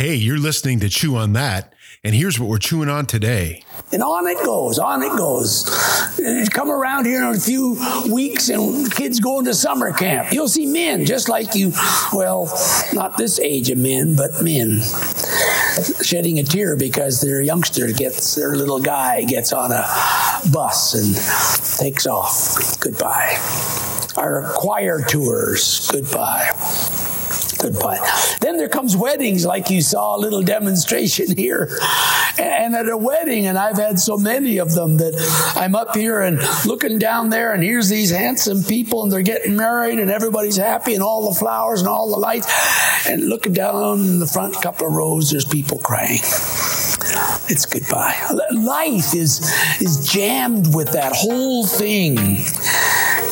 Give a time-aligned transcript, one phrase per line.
[0.00, 3.64] Hey, you're listening to Chew on That, and here's what we're chewing on today.
[3.92, 5.68] And on it goes, on it goes.
[6.18, 7.76] You come around here in a few
[8.10, 10.32] weeks and kids go into summer camp.
[10.32, 11.74] You'll see men just like you,
[12.14, 12.46] well,
[12.94, 14.80] not this age of men, but men,
[16.02, 19.84] shedding a tear because their youngster gets, their little guy gets on a
[20.50, 21.14] bus and
[21.78, 22.80] takes off.
[22.80, 23.36] Goodbye.
[24.16, 26.48] Our choir tours, goodbye.
[27.60, 27.98] Goodbye.
[28.40, 31.68] Then there comes weddings, like you saw a little demonstration here.
[32.38, 35.14] And at a wedding, and I've had so many of them that
[35.56, 39.56] I'm up here and looking down there, and here's these handsome people, and they're getting
[39.56, 42.48] married, and everybody's happy, and all the flowers and all the lights.
[43.06, 46.20] And looking down in the front couple of rows, there's people crying.
[47.48, 48.16] It's goodbye.
[48.52, 49.40] Life is,
[49.80, 52.16] is jammed with that whole thing.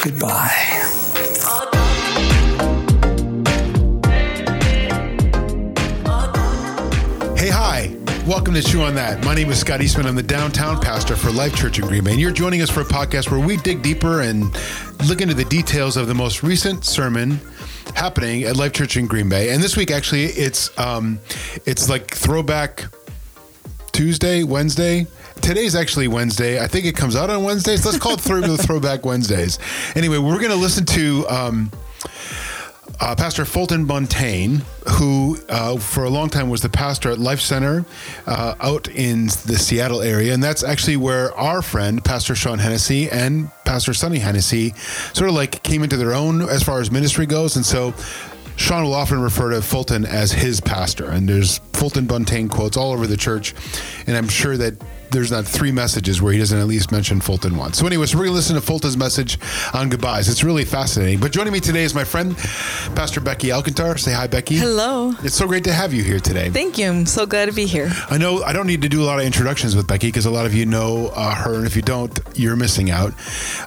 [0.03, 1.88] Goodbye.
[7.49, 7.97] Hey, hi.
[8.27, 9.25] Welcome to Chew on That.
[9.25, 10.05] My name is Scott Eastman.
[10.05, 12.11] I'm the downtown pastor for Life Church in Green Bay.
[12.11, 14.55] And you're joining us for a podcast where we dig deeper and
[15.07, 17.41] look into the details of the most recent sermon
[17.95, 19.55] happening at Life Church in Green Bay.
[19.55, 21.21] And this week, actually, it's um,
[21.65, 22.85] it's like throwback
[23.93, 25.07] Tuesday, Wednesday.
[25.41, 26.63] Today's actually Wednesday.
[26.63, 27.83] I think it comes out on Wednesdays.
[27.87, 29.59] Let's call it the Throwback Wednesdays.
[29.97, 31.27] Anyway, we're going to listen to.
[31.31, 31.73] Um,
[33.01, 37.41] uh, Pastor Fulton Buntain, who uh, for a long time was the pastor at Life
[37.41, 37.85] Center
[38.27, 40.35] uh, out in the Seattle area.
[40.35, 44.75] And that's actually where our friend, Pastor Sean Hennessy and Pastor Sonny Hennessy,
[45.13, 47.57] sort of like came into their own as far as ministry goes.
[47.57, 47.95] And so
[48.57, 51.09] Sean will often refer to Fulton as his pastor.
[51.11, 53.55] And there's Fulton Buntain quotes all over the church.
[54.09, 54.75] And I'm sure that
[55.11, 57.79] there's not three messages where he doesn't at least mention Fulton once.
[57.79, 59.39] So, anyway, so we're going to listen to Fulton's message
[59.75, 60.29] on goodbyes.
[60.29, 61.21] It's really fascinating.
[61.21, 62.37] But joining me today is my friend,
[62.95, 63.99] Pastor Becky Alcantar.
[63.99, 64.57] Say hi, Becky.
[64.57, 65.15] Hello.
[65.23, 66.51] It's so great to have you here today.
[66.51, 66.89] Thank you.
[66.89, 67.91] I'm so glad to be here.
[68.11, 70.31] I know I don't need to do a lot of introductions with Becky because a
[70.31, 73.13] lot of you know uh, her, and if you don't, you're missing out.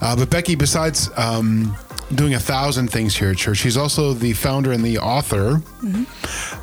[0.02, 1.76] Uh, but Becky, besides um,
[2.16, 3.58] doing a thousand things here at church.
[3.58, 6.04] She's also the founder and the author mm-hmm.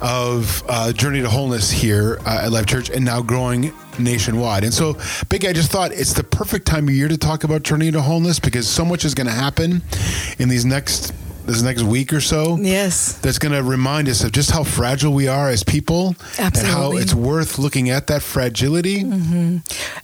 [0.03, 4.64] of uh, Journey to Wholeness here uh, at Life Church and now growing nationwide.
[4.64, 4.97] And so,
[5.28, 8.00] Big, I just thought it's the perfect time of year to talk about Journey to
[8.00, 9.82] Wholeness because so much is going to happen
[10.38, 11.12] in these next
[11.48, 12.58] this next week or so.
[12.58, 13.14] Yes.
[13.20, 16.60] That's going to remind us of just how fragile we are as people Absolutely.
[16.60, 19.03] and how it's worth looking at that fragility.
[19.03, 19.56] Mm-hmm.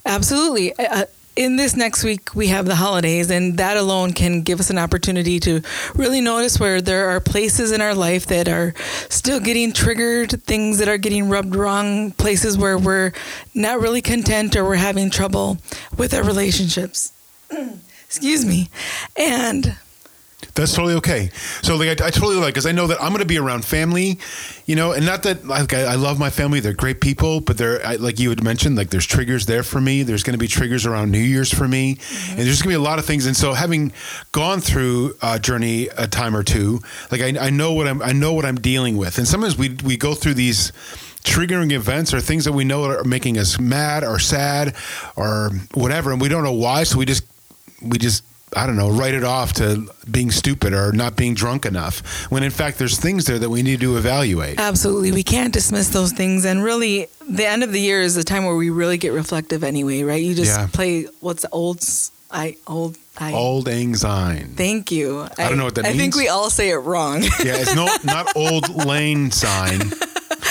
[0.07, 0.75] Absolutely.
[0.75, 1.05] Uh,
[1.37, 4.79] in this next week, we have the holidays, and that alone can give us an
[4.79, 5.63] opportunity to
[5.95, 8.75] really notice where there are places in our life that are
[9.09, 13.13] still getting triggered, things that are getting rubbed wrong, places where we're
[13.55, 15.59] not really content or we're having trouble
[15.97, 17.13] with our relationships.
[18.07, 18.71] Excuse me.
[19.17, 19.77] And
[20.55, 21.31] that's totally okay.
[21.63, 23.65] So like I, I totally like because I know that I'm going to be around
[23.65, 24.19] family,
[24.67, 27.59] you know, and not that like I, I love my family; they're great people, but
[27.59, 30.05] they're I, like you had mentioned, like there's triggers there for me.
[30.05, 32.31] There's going to be triggers around New Year's for me, mm-hmm.
[32.31, 33.27] and there's going to be a lot of things.
[33.27, 33.93] And so having
[34.31, 38.13] gone through a journey a time or two, like I, I know what I'm I
[38.13, 40.73] know what I'm dealing with, and sometimes we we go through these
[41.25, 44.77] triggering events or things that we know are making us mad or sad
[45.17, 47.25] or whatever, and we don't know why, so we just
[47.83, 48.23] we just
[48.57, 52.31] I don't know, write it off to being stupid or not being drunk enough.
[52.31, 54.59] When in fact, there's things there that we need to evaluate.
[54.59, 55.13] Absolutely.
[55.13, 56.45] We can't dismiss those things.
[56.45, 59.65] And really, the end of the year is the time where we really get reflective
[59.65, 60.23] anyway, right?
[60.23, 60.69] You just yeah.
[60.73, 61.83] play what's old,
[62.31, 64.55] I, old, I, Old Syne.
[64.57, 65.21] Thank you.
[65.21, 66.01] I, I, don't know what that I means.
[66.01, 67.23] I think we all say it wrong.
[67.23, 69.93] yeah, it's no, not Old Lane Sign.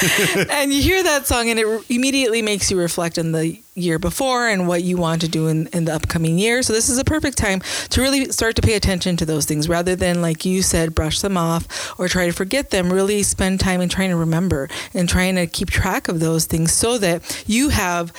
[0.49, 4.47] and you hear that song, and it immediately makes you reflect on the year before
[4.47, 6.61] and what you want to do in, in the upcoming year.
[6.61, 9.69] So, this is a perfect time to really start to pay attention to those things
[9.69, 12.91] rather than, like you said, brush them off or try to forget them.
[12.91, 16.73] Really spend time in trying to remember and trying to keep track of those things
[16.73, 18.11] so that you have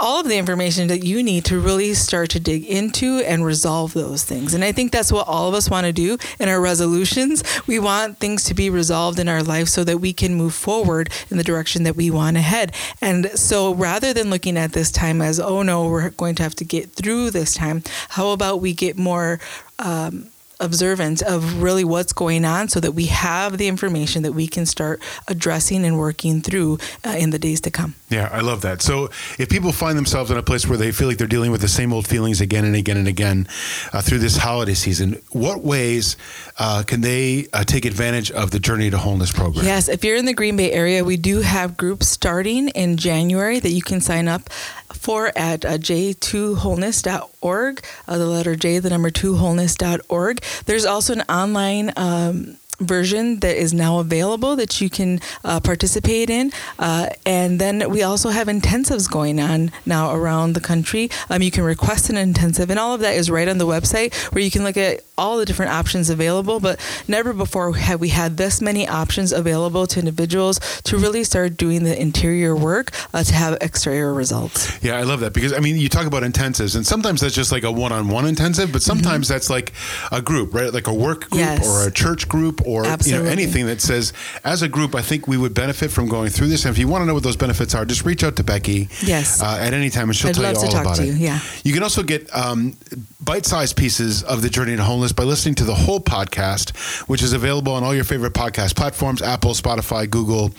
[0.00, 3.92] all of the information that you need to really start to dig into and resolve
[3.92, 4.54] those things.
[4.54, 7.42] And I think that's what all of us want to do in our resolutions.
[7.66, 11.10] We want things to be resolved in our life so that we can move forward
[11.30, 12.74] in the direction that we want to head.
[13.00, 16.54] And so rather than looking at this time as, oh no, we're going to have
[16.56, 19.38] to get through this time, how about we get more
[19.78, 24.46] um, observant of really what's going on so that we have the information that we
[24.46, 27.94] can start addressing and working through uh, in the days to come.
[28.08, 28.82] Yeah, I love that.
[28.82, 31.60] So if people find themselves in a place where they feel like they're dealing with
[31.60, 33.48] the same old feelings again and again and again
[33.92, 36.16] uh, through this holiday season, what ways
[36.58, 39.64] uh, can they uh, take advantage of the Journey to Wholeness program?
[39.64, 43.60] Yes, if you're in the Green Bay area, we do have groups starting in January
[43.60, 44.50] that you can sign up
[44.92, 50.42] for at uh, j2wholeness.org, uh, the letter J, the number 2wholeness.org.
[50.66, 56.30] There's also an online um, version that is now available that you can uh, participate
[56.30, 56.52] in.
[56.78, 61.10] Uh, and then we also have intensives going on now around the country.
[61.28, 64.14] Um, you can request an intensive, and all of that is right on the website
[64.32, 66.60] where you can look at all the different options available.
[66.60, 71.56] But never before have we had this many options available to individuals to really start
[71.56, 74.82] doing the interior work uh, to have exterior results.
[74.82, 77.52] Yeah, I love that because I mean, you talk about intensives, and sometimes that's just
[77.52, 79.34] like a one-on-one intensive, but sometimes mm-hmm.
[79.34, 79.72] that's like
[80.10, 80.72] a group, right?
[80.72, 81.66] Like a work group yes.
[81.66, 83.18] or a church group or Absolutely.
[83.18, 84.12] you know anything that says,
[84.44, 86.64] as a group, I think we would benefit from going through this.
[86.64, 88.88] And if you want to know what those benefits are, just reach out to Becky.
[89.02, 89.42] Yes.
[89.42, 91.06] Uh, at any time, and she'll I'd tell you all about it.
[91.06, 91.12] You.
[91.14, 91.40] Yeah.
[91.64, 92.76] You can also get um,
[93.20, 96.76] bite-sized pieces of the journey to Wholeness by listening to the whole podcast,
[97.08, 100.52] which is available on all your favorite podcast platforms: Apple, Spotify, Google,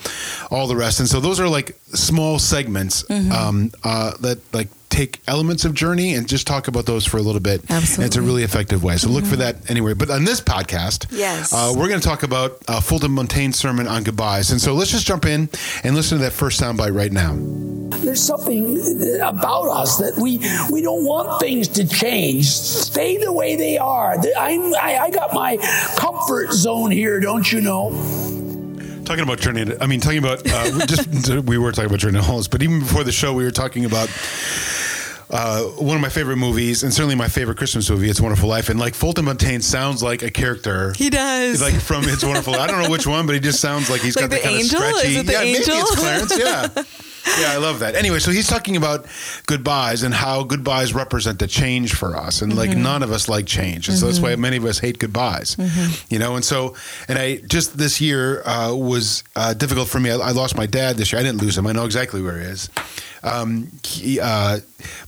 [0.50, 1.00] all the rest.
[1.00, 3.32] And so those are like small segments mm-hmm.
[3.32, 7.22] um, uh, that like take elements of journey and just talk about those for a
[7.22, 7.62] little bit.
[7.70, 7.94] Absolutely.
[7.94, 8.96] And it's a really effective way.
[8.96, 9.16] So mm-hmm.
[9.16, 9.58] look for mm-hmm.
[9.58, 9.94] that anyway.
[9.94, 13.88] But on this podcast, yes, uh, we're going to talk about uh, Fulton Buntain's sermon
[13.88, 14.50] on goodbyes.
[14.50, 15.48] And so let's just jump in
[15.82, 17.36] and listen to that first soundbite right now.
[18.04, 18.78] There's something
[19.22, 20.38] about us that we
[20.72, 22.46] we don't want things to change.
[22.46, 24.16] Stay the way they are.
[24.36, 25.56] I, I, I got my
[25.96, 27.90] comfort zone here, don't you know?
[29.04, 31.08] Talking about turning, I mean, talking about uh, just
[31.44, 33.84] we were talking about Journey to Wholeness, but even before the show, we were talking
[33.84, 34.08] about
[35.32, 38.68] uh, one of my favorite movies, and certainly my favorite Christmas movie, It's Wonderful Life.
[38.68, 40.92] And like Fulton Buntain sounds like a character.
[40.96, 41.60] He does.
[41.62, 42.54] Like from It's Wonderful.
[42.54, 44.56] I don't know which one, but he just sounds like he's like got the, kind
[44.56, 44.80] angel?
[44.82, 45.12] of scratchy.
[45.14, 45.74] yeah, angel?
[45.74, 46.38] maybe it's Clarence.
[46.38, 46.82] Yeah.
[47.38, 47.94] yeah, I love that.
[47.94, 49.06] Anyway, so he's talking about
[49.46, 52.58] goodbyes and how goodbyes represent a change for us, and mm-hmm.
[52.58, 54.00] like none of us like change, and mm-hmm.
[54.00, 54.40] so that's why mm-hmm.
[54.40, 55.56] many of us hate goodbyes.
[55.56, 56.06] Mm-hmm.
[56.12, 56.74] You know, and so
[57.08, 60.10] and I just this year uh, was uh, difficult for me.
[60.10, 61.20] I, I, lost my dad this year.
[61.20, 61.66] I didn't lose him.
[61.66, 62.70] I know exactly where he is.
[63.22, 64.58] Um, he, uh,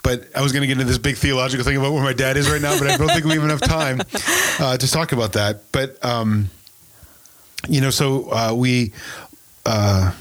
[0.02, 2.36] but I was going to get into this big theological thing about where my dad
[2.36, 4.00] is right now, but I don't think we have enough time
[4.60, 5.62] uh, to talk about that.
[5.72, 6.50] But um,
[7.68, 8.92] you know, so uh, we
[9.66, 10.12] uh,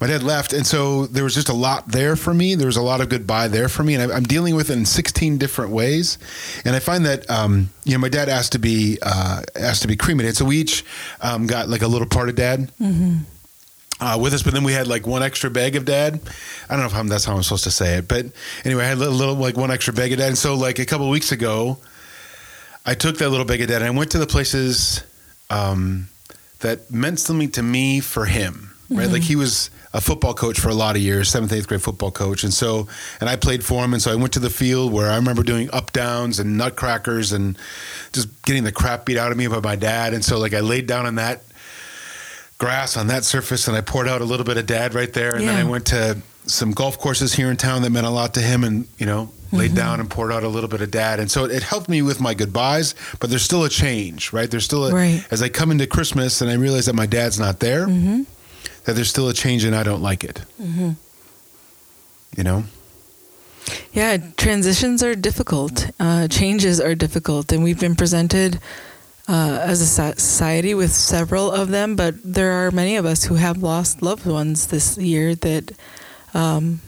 [0.00, 2.54] my dad left, and so there was just a lot there for me.
[2.54, 4.74] There was a lot of goodbye there for me, and I, am dealing with it
[4.76, 6.18] in 16 different ways.
[6.64, 9.88] And I find that um, you know my dad asked to be uh, asked to
[9.88, 10.84] be cremated, so we each
[11.20, 12.70] um, got like a little part of dad.
[12.80, 13.18] Mm-hmm.
[13.98, 16.20] Uh, with us, but then we had like one extra bag of dad.
[16.68, 18.26] I don't know if I'm, that's how I'm supposed to say it, but
[18.62, 20.28] anyway, I had a little, little like one extra bag of dad.
[20.28, 21.78] And so, like a couple weeks ago,
[22.84, 25.02] I took that little bag of dad and I went to the places
[25.50, 26.08] um,
[26.60, 29.04] that meant something to me for him, right?
[29.04, 29.12] Mm-hmm.
[29.12, 32.10] Like he was a football coach for a lot of years, seventh, eighth grade football
[32.10, 32.44] coach.
[32.44, 32.86] And so,
[33.20, 33.94] and I played for him.
[33.94, 37.32] And so I went to the field where I remember doing up downs and nutcrackers
[37.32, 37.56] and
[38.12, 40.12] just getting the crap beat out of me by my dad.
[40.12, 41.42] And so, like, I laid down on that
[42.58, 45.34] grass on that surface and I poured out a little bit of dad right there.
[45.34, 45.52] And yeah.
[45.52, 48.40] then I went to some golf courses here in town that meant a lot to
[48.40, 49.76] him and, you know, laid mm-hmm.
[49.76, 51.20] down and poured out a little bit of dad.
[51.20, 54.50] And so it, it, helped me with my goodbyes, but there's still a change, right?
[54.50, 55.26] There's still a, right.
[55.30, 57.86] as I come into Christmas and I realize that my dad's not there.
[57.86, 58.22] Mm-hmm
[58.84, 60.42] that there's still a change and I don't like it.
[60.60, 60.90] Mm-hmm.
[62.36, 62.64] You know?
[63.92, 65.90] Yeah, transitions are difficult.
[65.98, 68.60] Uh, changes are difficult, and we've been presented
[69.28, 71.96] uh, as a society with several of them.
[71.96, 75.72] But there are many of us who have lost loved ones this year that
[76.34, 76.80] um,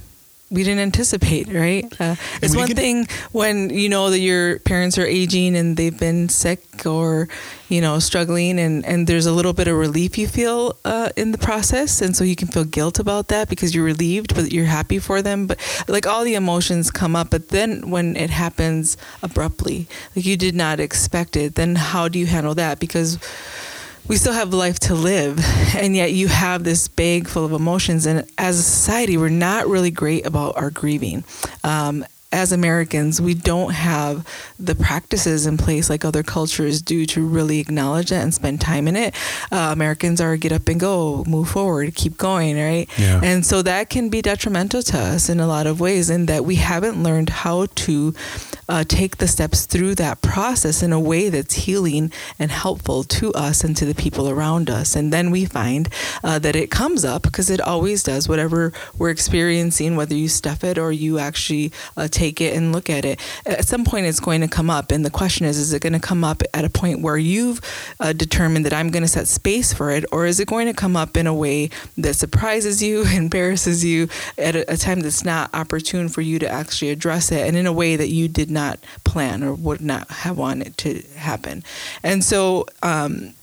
[0.51, 1.85] we didn't anticipate, right?
[2.01, 6.29] Uh, it's one thing when you know that your parents are aging and they've been
[6.29, 7.29] sick or
[7.69, 11.33] you know struggling, and and there's a little bit of relief you feel uh, in
[11.33, 14.67] the process, and so you can feel guilt about that because you're relieved, but you're
[14.67, 15.47] happy for them.
[15.47, 20.37] But like all the emotions come up, but then when it happens abruptly, like you
[20.37, 22.79] did not expect it, then how do you handle that?
[22.79, 23.19] Because
[24.09, 25.39] we still have life to live
[25.75, 28.07] and yet you have this bag full of emotions.
[28.07, 31.25] And as a society we're not really great about our grieving.
[31.63, 34.27] Um, as Americans, we don't have
[34.59, 38.87] the practices in place like other cultures do to really acknowledge it and spend time
[38.87, 39.15] in it.
[39.51, 42.87] Uh, Americans are get up and go, move forward, keep going, right?
[42.99, 43.21] Yeah.
[43.25, 46.45] And so that can be detrimental to us in a lot of ways, in that
[46.45, 48.15] we haven't learned how to
[48.69, 53.33] uh, take the steps through that process in a way that's healing and helpful to
[53.33, 54.95] us and to the people around us.
[54.95, 55.89] And then we find
[56.23, 60.63] uh, that it comes up because it always does, whatever we're experiencing, whether you stuff
[60.63, 63.21] it or you actually uh, take it and look at it.
[63.47, 64.91] At some point, it's going to come up.
[64.91, 67.61] And the question is, is it going to come up at a point where you've
[68.01, 70.05] uh, determined that I'm going to set space for it?
[70.11, 74.09] Or is it going to come up in a way that surprises you, embarrasses you
[74.37, 77.67] at a, a time that's not opportune for you to actually address it and in
[77.67, 81.63] a way that you did not plan or would not have wanted to happen?
[82.03, 83.35] And so, um,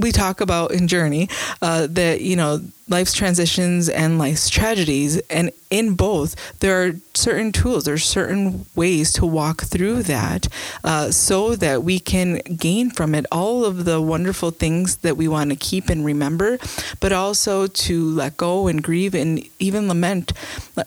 [0.00, 1.28] we talk about in Journey
[1.62, 7.52] uh, that you know life's transitions and life's tragedies, and in both there are certain
[7.52, 10.48] tools, there's certain ways to walk through that,
[10.82, 15.28] uh, so that we can gain from it all of the wonderful things that we
[15.28, 16.58] want to keep and remember,
[16.98, 20.32] but also to let go and grieve and even lament,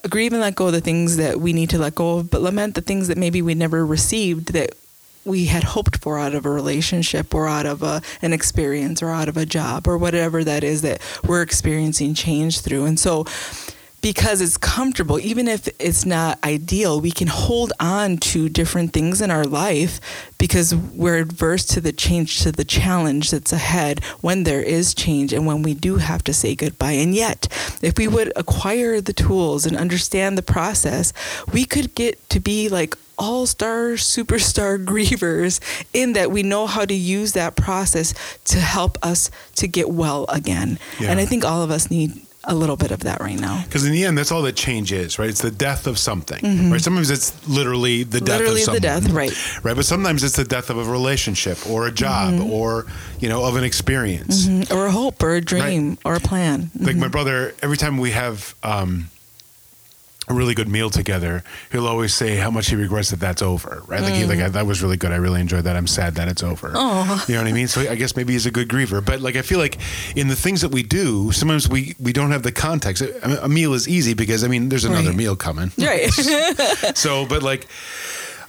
[0.09, 2.41] grieve and let go of the things that we need to let go of, but
[2.41, 4.75] lament the things that maybe we never received that
[5.25, 9.09] we had hoped for out of a relationship or out of a, an experience or
[9.09, 12.85] out of a job or whatever that is that we're experiencing change through.
[12.85, 13.25] And so,
[14.03, 19.21] because it's comfortable, even if it's not ideal, we can hold on to different things
[19.21, 20.01] in our life
[20.37, 25.31] because we're adverse to the change, to the challenge that's ahead when there is change
[25.31, 26.91] and when we do have to say goodbye.
[26.91, 27.47] And yet,
[27.81, 31.13] if we would acquire the tools and understand the process,
[31.53, 35.61] we could get to be like all star superstar grievers
[35.93, 40.25] in that we know how to use that process to help us to get well
[40.27, 40.77] again.
[40.99, 41.11] Yeah.
[41.11, 43.63] And I think all of us need a little bit of that right now.
[43.63, 45.29] Because in the end, that's all that change is, right?
[45.29, 46.71] It's the death of something, mm-hmm.
[46.71, 46.81] right?
[46.81, 48.81] Sometimes it's literally the death literally of something.
[48.81, 49.63] the death, right?
[49.63, 52.51] Right, but sometimes it's the death of a relationship or a job mm-hmm.
[52.51, 52.85] or
[53.19, 54.73] you know of an experience mm-hmm.
[54.73, 55.99] or a hope or a dream right?
[56.05, 56.71] or a plan.
[56.77, 57.11] Like my mm-hmm.
[57.11, 58.55] brother, every time we have.
[58.63, 59.09] Um,
[60.27, 63.83] a really good meal together, he'll always say how much he regrets that that's over,
[63.87, 64.01] right?
[64.01, 64.17] Like, mm.
[64.17, 65.11] he, like I, that was really good.
[65.11, 65.75] I really enjoyed that.
[65.75, 66.69] I'm sad that it's over.
[67.27, 67.67] You know what I mean?
[67.67, 69.03] So I guess maybe he's a good griever.
[69.03, 69.77] But like, I feel like
[70.15, 73.01] in the things that we do, sometimes we we don't have the context.
[73.01, 75.17] Mean, a meal is easy because I mean, there's another right.
[75.17, 75.71] meal coming.
[75.77, 76.09] Right.
[76.95, 77.67] so, but like,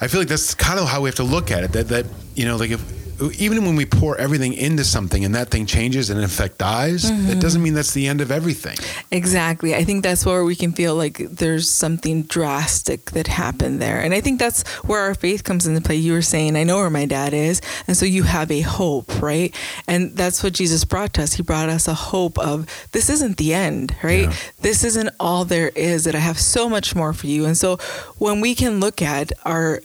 [0.01, 1.73] I feel like that's kind of how we have to look at it.
[1.73, 5.49] That that you know, like if even when we pour everything into something and that
[5.51, 7.29] thing changes and in effect dies, mm-hmm.
[7.29, 8.77] that doesn't mean that's the end of everything.
[9.11, 9.75] Exactly.
[9.75, 14.01] I think that's where we can feel like there's something drastic that happened there.
[14.01, 15.97] And I think that's where our faith comes into play.
[15.97, 17.61] You were saying, I know where my dad is.
[17.87, 19.55] And so you have a hope, right?
[19.87, 21.35] And that's what Jesus brought to us.
[21.35, 24.29] He brought us a hope of this isn't the end, right?
[24.29, 24.35] Yeah.
[24.61, 27.45] This isn't all there is, that I have so much more for you.
[27.45, 27.77] And so
[28.19, 29.81] when we can look at our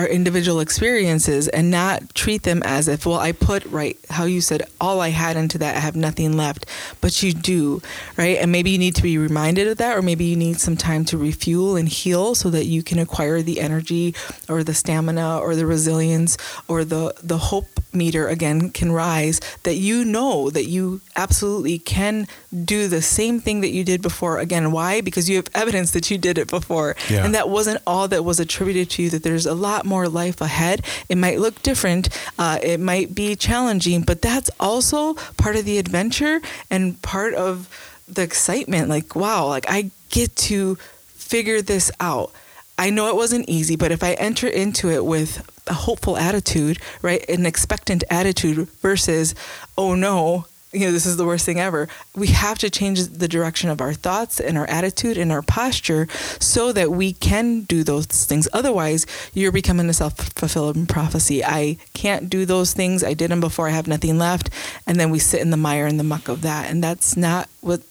[0.00, 4.40] our individual experiences and not treat them as if, well, I put right how you
[4.40, 6.64] said all I had into that, I have nothing left,
[7.02, 7.82] but you do,
[8.16, 8.38] right?
[8.38, 11.04] And maybe you need to be reminded of that, or maybe you need some time
[11.06, 14.14] to refuel and heal so that you can acquire the energy
[14.48, 19.74] or the stamina or the resilience or the the hope meter again can rise that
[19.74, 24.38] you know that you absolutely can do the same thing that you did before.
[24.38, 25.00] Again why?
[25.00, 26.96] Because you have evidence that you did it before.
[27.08, 27.24] Yeah.
[27.24, 30.40] and that wasn't all that was attributed to you that there's a lot more life
[30.40, 30.84] ahead.
[31.08, 35.78] It might look different uh, it might be challenging but that's also part of the
[35.78, 36.40] adventure
[36.70, 37.68] and part of
[38.08, 38.88] the excitement.
[38.88, 40.76] Like wow like i get to
[41.14, 42.32] figure this out.
[42.76, 46.78] I know it wasn't easy, but if I enter into it with a hopeful attitude,
[47.02, 49.34] right, an expectant attitude versus,
[49.78, 51.88] oh no, you know, this is the worst thing ever.
[52.14, 56.06] We have to change the direction of our thoughts and our attitude and our posture
[56.38, 58.48] so that we can do those things.
[58.52, 61.44] Otherwise, you're becoming a self fulfilling prophecy.
[61.44, 63.02] I can't do those things.
[63.02, 63.66] I did them before.
[63.66, 64.50] I have nothing left.
[64.86, 66.70] And then we sit in the mire and the muck of that.
[66.70, 67.82] And that's not what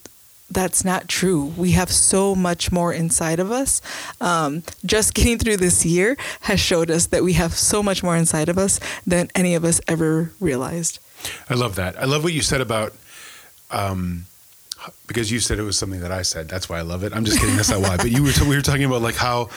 [0.52, 1.54] that's not true.
[1.58, 3.82] We have so much more inside of us.
[4.20, 8.16] Um, just getting through this year has showed us that we have so much more
[8.16, 11.00] inside of us than any of us ever realized.
[11.50, 11.98] I love that.
[12.00, 12.94] I love what you said about.
[13.72, 14.26] Um,
[15.08, 16.48] because you said it was something that I said.
[16.48, 17.14] That's why I love it.
[17.14, 17.56] I'm just kidding.
[17.56, 17.98] That's not why.
[17.98, 19.50] But you were t- we were talking about like how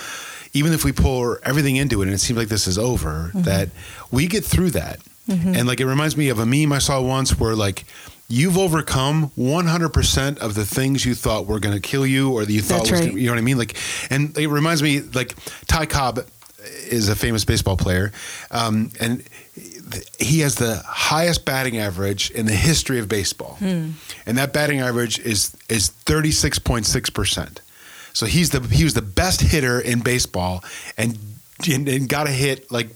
[0.53, 3.43] even if we pour everything into it and it seems like this is over, mm-hmm.
[3.43, 3.71] that
[4.11, 4.99] we get through that.
[5.29, 5.55] Mm-hmm.
[5.55, 7.85] And like it reminds me of a meme I saw once where like
[8.29, 12.53] you've overcome 100% of the things you thought were going to kill you or that
[12.53, 13.09] you thought That's was right.
[13.11, 13.77] gonna, you know what I mean like
[14.11, 15.35] and it reminds me like
[15.67, 16.21] Ty Cobb
[16.89, 18.11] is a famous baseball player
[18.51, 19.23] um, and
[20.19, 23.57] he has the highest batting average in the history of baseball.
[23.59, 23.91] Hmm.
[24.27, 27.59] and that batting average is is 36.6%
[28.13, 30.63] so he's the he was the best hitter in baseball
[30.97, 31.19] and
[31.71, 32.89] and, and got a hit like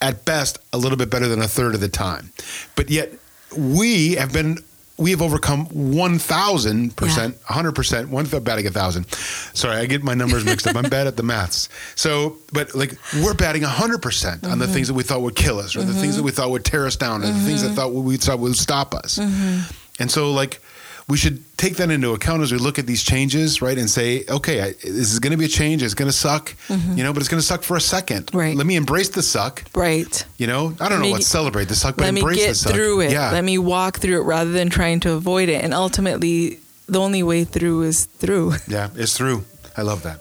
[0.00, 2.32] at best a little bit better than a third of the time.
[2.76, 3.12] But yet
[3.56, 4.58] we have been
[4.98, 9.10] we have overcome 1000% 100% one batting a thousand
[9.54, 12.94] sorry i get my numbers mixed up i'm bad at the maths so but like
[13.22, 14.46] we're batting 100% mm-hmm.
[14.50, 14.74] on the mm-hmm.
[14.74, 15.88] things that we thought would kill us or mm-hmm.
[15.92, 17.38] the things that we thought would tear us down or mm-hmm.
[17.38, 17.76] the things that mm-hmm.
[17.76, 19.60] thought we thought would stop us mm-hmm.
[20.00, 20.60] and so like
[21.08, 23.78] we should take that into account as we look at these changes, right?
[23.78, 25.82] And say, okay, I, this is going to be a change.
[25.82, 26.98] It's going to suck, mm-hmm.
[26.98, 28.30] you know, but it's going to suck for a second.
[28.34, 28.54] Right.
[28.54, 29.64] Let me embrace the suck.
[29.74, 30.26] Right.
[30.36, 32.54] You know, I don't know what celebrate the suck, but let embrace me get the
[32.54, 32.72] suck.
[32.74, 33.12] through it.
[33.12, 33.30] Yeah.
[33.30, 35.64] Let me walk through it rather than trying to avoid it.
[35.64, 38.54] And ultimately, the only way through is through.
[38.68, 39.44] Yeah, it's through.
[39.78, 40.20] I love that.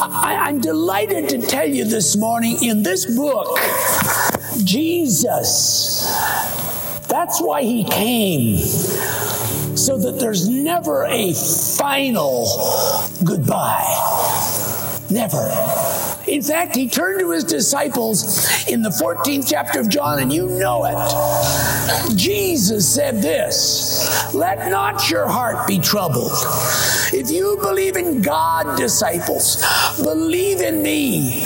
[0.00, 3.58] I, am delighted to tell you this morning in this book,
[4.64, 6.06] Jesus
[7.12, 8.56] That's why he came.
[9.76, 12.46] So that there's never a final
[13.22, 13.84] goodbye.
[15.10, 16.11] Never.
[16.32, 20.48] In fact, he turned to his disciples in the 14th chapter of John, and you
[20.48, 22.16] know it.
[22.16, 26.32] Jesus said this Let not your heart be troubled.
[27.12, 29.62] If you believe in God, disciples,
[30.02, 31.44] believe in me.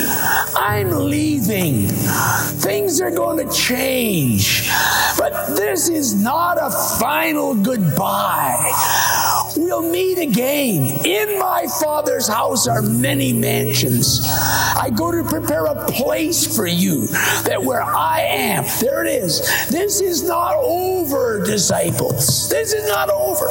[0.55, 1.89] I'm leaving.
[1.89, 4.71] Things are going to change.
[5.19, 9.46] But this is not a final goodbye.
[9.57, 11.05] We'll meet again.
[11.07, 14.21] In my Father's house are many mansions.
[14.29, 17.07] I go to prepare a place for you
[17.45, 19.41] that where I am, there it is.
[19.71, 22.51] This is not over, disciples.
[22.51, 23.47] This is not over.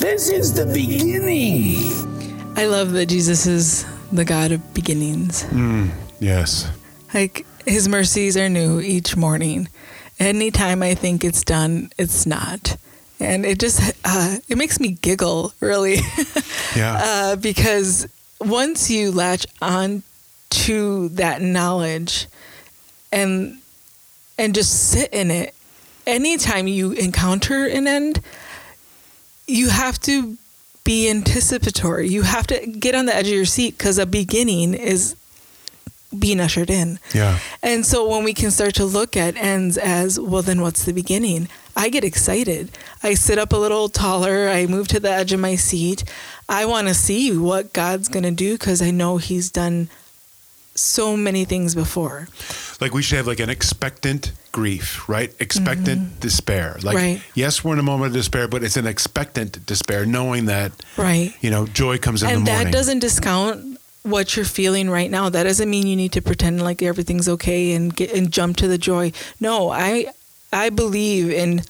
[0.00, 1.76] This is the beginning.
[2.56, 5.44] I love that Jesus is the God of beginnings.
[5.44, 6.68] Mm, yes.
[7.14, 9.68] Like his mercies are new each morning.
[10.18, 12.76] Anytime I think it's done, it's not.
[13.20, 15.96] And it just uh, it makes me giggle really
[16.76, 16.98] Yeah.
[17.02, 18.08] uh, because
[18.40, 20.02] once you latch on
[20.50, 22.26] to that knowledge
[23.12, 23.58] and
[24.38, 25.54] and just sit in it
[26.06, 28.20] anytime you encounter an end
[29.46, 30.36] you have to
[30.82, 34.74] be anticipatory you have to get on the edge of your seat because a beginning
[34.74, 35.14] is
[36.18, 37.38] being ushered in yeah.
[37.62, 40.92] and so when we can start to look at ends as, well, then what's the
[40.92, 41.48] beginning?
[41.76, 42.70] I get excited.
[43.02, 44.48] I sit up a little taller.
[44.48, 46.04] I move to the edge of my seat.
[46.48, 49.88] I want to see what God's going to do because I know He's done
[50.74, 52.28] so many things before.
[52.80, 55.32] Like we should have like an expectant grief, right?
[55.40, 56.20] Expectant mm-hmm.
[56.20, 56.78] despair.
[56.82, 57.22] Like Right.
[57.34, 61.34] yes, we're in a moment of despair, but it's an expectant despair, knowing that Right.
[61.40, 62.66] you know joy comes in and the morning.
[62.66, 65.28] And that doesn't discount what you're feeling right now.
[65.28, 68.68] That doesn't mean you need to pretend like everything's okay and get and jump to
[68.68, 69.12] the joy.
[69.40, 70.06] No, I
[70.52, 71.62] I believe in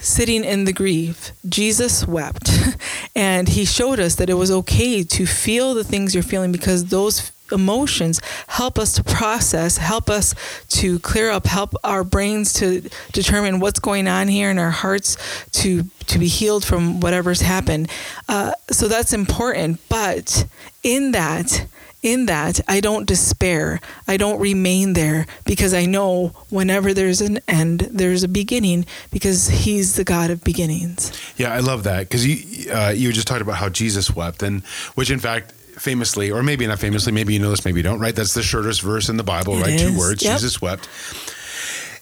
[0.00, 1.32] sitting in the grief.
[1.48, 2.50] Jesus wept
[3.14, 6.86] and he showed us that it was okay to feel the things you're feeling because
[6.86, 10.34] those emotions help us to process, help us
[10.68, 15.16] to clear up, help our brains to determine what's going on here and our hearts
[15.52, 17.88] to to be healed from whatever's happened.
[18.28, 19.80] Uh, so that's important.
[19.88, 20.46] But
[20.82, 21.66] in that,
[22.02, 23.80] in that, I don't despair.
[24.08, 29.48] I don't remain there because I know whenever there's an end, there's a beginning because
[29.48, 31.12] He's the God of beginnings.
[31.36, 34.64] Yeah, I love that because you uh, you just talked about how Jesus wept, and
[34.94, 38.00] which in fact famously, or maybe not famously, maybe you know this, maybe you don't.
[38.00, 38.14] Right?
[38.14, 39.58] That's the shortest verse in the Bible.
[39.58, 39.78] It right?
[39.78, 40.22] Two words.
[40.22, 40.34] Yep.
[40.34, 40.88] Jesus wept.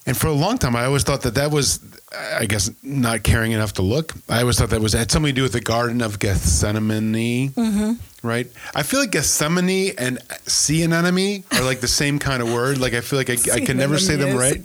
[0.06, 1.80] And for a long time, I always thought that that was,
[2.16, 4.14] I guess, not caring enough to look.
[4.30, 8.26] I always thought that was had something to do with the Garden of Gethsemane, Mm-hmm.
[8.26, 8.46] right?
[8.74, 12.78] I feel like Gethsemane and sea anemone are like the same kind of word.
[12.78, 14.56] Like I feel like I, I can never say them right.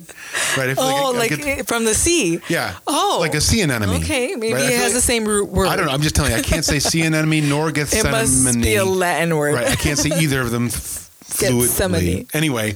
[0.56, 0.70] Right?
[0.70, 2.40] I feel Oh, I- I like get- it- from the sea.
[2.48, 2.76] yeah.
[2.86, 3.96] Oh, like a sea anemone.
[4.02, 4.62] Okay, maybe right?
[4.64, 5.66] It has like- the same root word.
[5.68, 5.92] I don't know.
[5.92, 6.38] I'm just telling you.
[6.38, 8.06] I can't say sea anemone nor Gethsemane.
[8.06, 9.54] It must be a Latin word.
[9.54, 9.68] Right.
[9.68, 11.02] I can't say either of them f-
[11.34, 12.34] fluidly.
[12.34, 12.70] Anyway,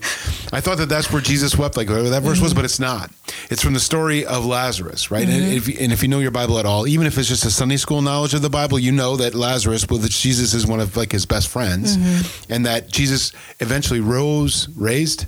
[0.52, 3.10] I thought that that's where Jesus wept, like whatever that verse was, but it's not.
[3.50, 5.24] It's from the story of Lazarus, right?
[5.24, 5.56] And, mm-hmm.
[5.56, 7.50] if you, and if you know your Bible at all, even if it's just a
[7.50, 10.80] Sunday school knowledge of the Bible, you know that Lazarus, well, that Jesus is one
[10.80, 12.52] of like his best friends, mm-hmm.
[12.52, 15.26] and that Jesus eventually rose, raised,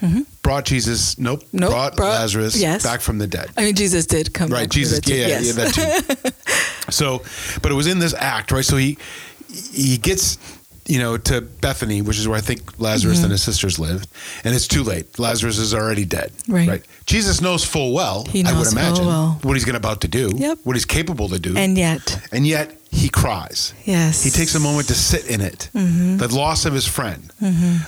[0.00, 0.22] mm-hmm.
[0.42, 2.82] brought Jesus, nope, Nope, brought, brought- Lazarus yes.
[2.82, 3.50] back from the dead.
[3.56, 4.50] I mean, Jesus did come.
[4.50, 5.00] Right, back from Jesus.
[5.06, 5.56] Yeah, yeah, yes.
[5.56, 6.90] yeah, that too.
[6.90, 7.22] so,
[7.62, 8.64] but it was in this act, right?
[8.64, 8.98] So he
[9.72, 10.38] he gets
[10.90, 13.24] you know to Bethany, which is where I think Lazarus Mm-hmm.
[13.24, 14.08] and his sisters lived,
[14.44, 15.18] and it's too late.
[15.18, 16.32] Lazarus is already dead.
[16.48, 16.84] Right.
[17.10, 18.24] Jesus knows full well.
[18.24, 19.38] He I would knows imagine well.
[19.42, 20.30] what he's going about to do.
[20.36, 20.58] Yep.
[20.64, 21.56] What he's capable to do.
[21.56, 23.72] and yet, and yet he cries.
[23.84, 25.70] yes, He takes a moment to sit in it.
[25.74, 26.16] Mm-hmm.
[26.18, 27.22] The loss of his friend.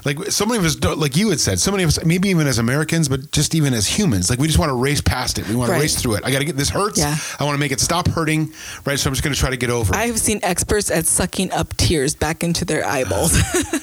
[0.04, 2.46] Like so many of us, like you had said, so many of us, maybe even
[2.46, 5.48] as Americans, but just even as humans, like we just want to race past it.
[5.48, 5.76] We want Right.
[5.76, 6.24] to race through it.
[6.24, 6.98] I got to get this hurts.
[6.98, 7.16] Yeah.
[7.40, 8.52] I want to make it stop hurting.
[8.84, 8.98] Right.
[8.98, 9.92] So I'm just going to try to get over.
[9.94, 9.98] it.
[9.98, 13.32] I've seen experts at sucking up tears back into their eyeballs.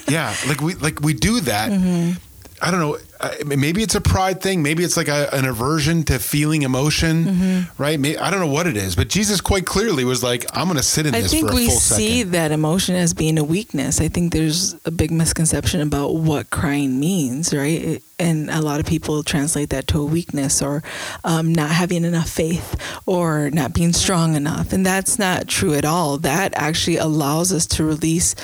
[0.09, 0.33] yeah.
[0.47, 1.71] Like we like we do that.
[1.71, 2.11] Mm-hmm.
[2.61, 2.97] I don't know.
[3.45, 4.63] Maybe it's a pride thing.
[4.63, 7.25] Maybe it's like a, an aversion to feeling emotion.
[7.25, 7.81] Mm-hmm.
[7.81, 7.99] Right.
[7.99, 10.77] May I don't know what it is, but Jesus quite clearly was like, "I'm going
[10.77, 12.31] to sit in I this think for a we full see second.
[12.31, 13.99] that emotion as being a weakness.
[13.99, 17.81] I think there's a big misconception about what crying means, right?
[17.81, 20.83] It- and a lot of people translate that to a weakness or
[21.23, 24.73] um, not having enough faith or not being strong enough.
[24.73, 26.17] And that's not true at all.
[26.17, 28.35] That actually allows us to release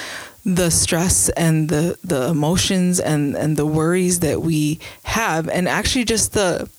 [0.45, 6.05] the stress and the, the emotions and, and the worries that we have and actually
[6.05, 6.69] just the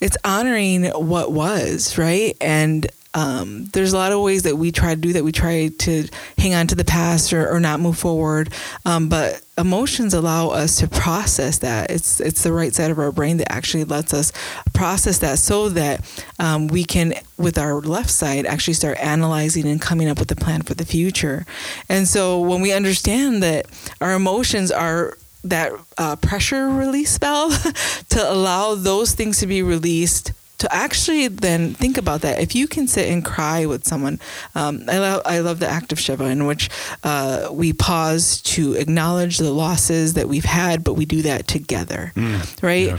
[0.00, 2.36] it's honoring what was right?
[2.40, 5.24] And um, there's a lot of ways that we try to do that.
[5.24, 8.52] We try to hang on to the past or, or not move forward.
[8.86, 11.90] Um, but emotions allow us to process that.
[11.90, 14.32] It's it's the right side of our brain that actually lets us
[14.72, 16.00] process that, so that
[16.38, 20.36] um, we can, with our left side, actually start analyzing and coming up with a
[20.36, 21.44] plan for the future.
[21.88, 23.66] And so when we understand that
[24.00, 27.62] our emotions are that uh, pressure release valve
[28.08, 32.40] to allow those things to be released to actually then think about that.
[32.40, 34.20] If you can sit and cry with someone,
[34.54, 36.70] um, I, love, I love the act of Shiva in which
[37.02, 42.12] uh, we pause to acknowledge the losses that we've had, but we do that together,
[42.14, 42.88] mm, right?
[42.88, 42.98] Yeah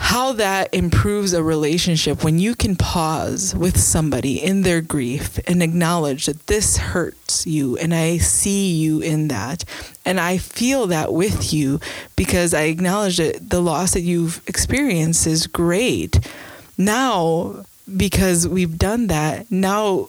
[0.00, 5.62] how that improves a relationship when you can pause with somebody in their grief and
[5.62, 9.64] acknowledge that this hurts you and I see you in that
[10.06, 11.80] and I feel that with you
[12.16, 16.18] because I acknowledge that the loss that you've experienced is great.
[16.78, 20.08] Now, because we've done that, now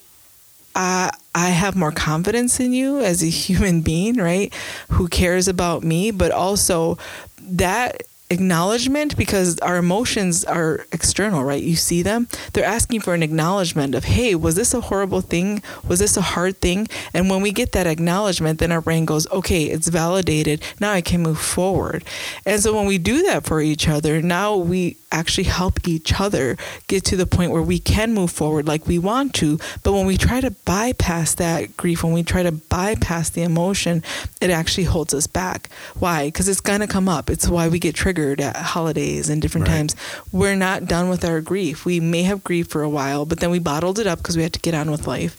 [0.73, 4.54] I I have more confidence in you as a human being, right?
[4.91, 6.97] Who cares about me, but also
[7.41, 11.61] that acknowledgement because our emotions are external, right?
[11.61, 12.27] You see them.
[12.53, 15.61] They're asking for an acknowledgement of, hey, was this a horrible thing?
[15.87, 16.87] Was this a hard thing?
[17.13, 20.63] And when we get that acknowledgement, then our brain goes, okay, it's validated.
[20.79, 22.03] Now I can move forward.
[22.45, 26.58] And so when we do that for each other, now we actually help each other
[26.88, 29.60] get to the point where we can move forward like we want to.
[29.84, 34.04] But when we try to bypass that grief, when we try to bypass the emotion,
[34.39, 35.69] it actually holds us back.
[36.00, 36.28] Why?
[36.28, 37.30] Because it's going to come up.
[37.30, 39.76] It's why we get triggered at holidays and different right.
[39.76, 39.95] times.
[40.32, 41.86] We're not done with our grief.
[41.86, 44.43] We may have grief for a while, but then we bottled it up because we
[44.43, 45.38] had to get on with life.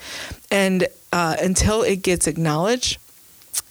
[0.50, 2.98] And uh, until it gets acknowledged,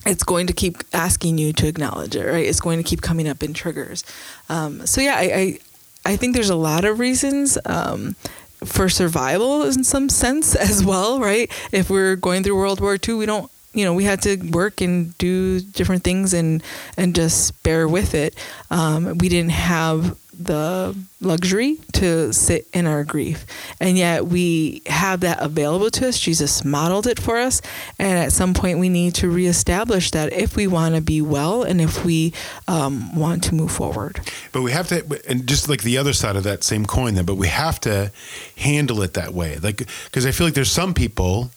[0.05, 2.45] it's going to keep asking you to acknowledge it, right?
[2.45, 4.03] It's going to keep coming up in triggers.
[4.49, 5.59] Um, so yeah, I, I,
[6.05, 8.15] I think there's a lot of reasons um,
[8.63, 11.51] for survival in some sense as well, right?
[11.71, 14.81] If we're going through World War II, we don't you know we had to work
[14.81, 16.61] and do different things and
[16.97, 18.35] and just bear with it
[18.69, 23.45] um, we didn't have the luxury to sit in our grief.
[23.79, 26.19] And yet we have that available to us.
[26.19, 27.61] Jesus modeled it for us.
[27.99, 31.63] And at some point, we need to reestablish that if we want to be well
[31.63, 32.33] and if we
[32.67, 34.21] um, want to move forward.
[34.51, 37.25] But we have to, and just like the other side of that same coin, then,
[37.25, 38.11] but we have to
[38.57, 39.57] handle it that way.
[39.57, 41.51] Like, because I feel like there's some people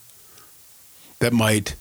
[1.20, 1.74] that might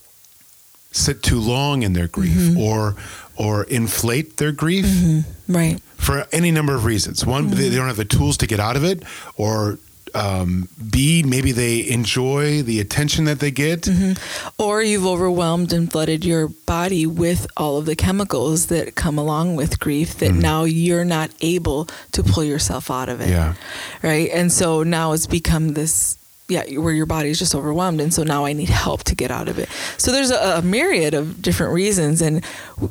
[0.94, 2.60] sit too long in their grief mm-hmm.
[2.60, 2.96] or
[3.36, 5.54] or inflate their grief mm-hmm.
[5.54, 7.56] right for any number of reasons one mm-hmm.
[7.56, 9.04] they, don't have the tools to get out of it
[9.36, 9.78] or
[10.16, 13.82] um, B, maybe they enjoy the attention that they get.
[13.82, 14.62] Mm-hmm.
[14.62, 19.56] Or you've overwhelmed and flooded your body with all of the chemicals that come along
[19.56, 20.40] with grief that mm-hmm.
[20.40, 23.30] now you're not able to pull yourself out of it.
[23.30, 23.56] Yeah.
[24.02, 24.30] Right.
[24.32, 28.02] And so now it's become this yeah, where your body is just overwhelmed.
[28.02, 29.70] And so now I need help to get out of it.
[29.98, 32.22] So there's a, a, myriad of different reasons.
[32.22, 32.44] And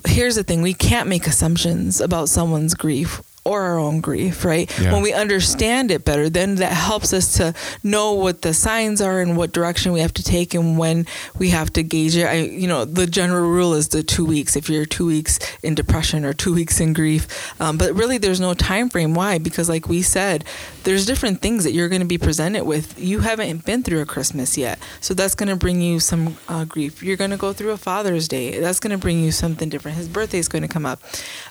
[0.06, 4.70] here's the thing we can't make assumptions about someone's grief or our own grief, right?
[4.78, 4.92] Yeah.
[4.92, 9.20] When we understand it better, then that helps us to know what the signs are
[9.20, 11.06] and what direction we have to take and when
[11.38, 12.24] we have to gauge it.
[12.24, 14.54] I, you know, the general rule is the two weeks.
[14.54, 18.40] If you're two weeks in depression or two weeks in grief, um, but really there's
[18.40, 19.14] no time frame.
[19.14, 19.38] Why?
[19.38, 20.44] Because like we said,
[20.84, 22.98] there's different things that you're going to be presented with.
[22.98, 26.64] You haven't been through a Christmas yet, so that's going to bring you some uh,
[26.64, 27.02] grief.
[27.02, 28.60] You're going to go through a Father's Day.
[28.60, 29.96] That's going to bring you something different.
[29.96, 31.00] His birthday is going to come up,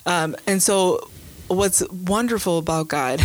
[0.06, 1.10] um, and so
[1.48, 3.20] what's wonderful about God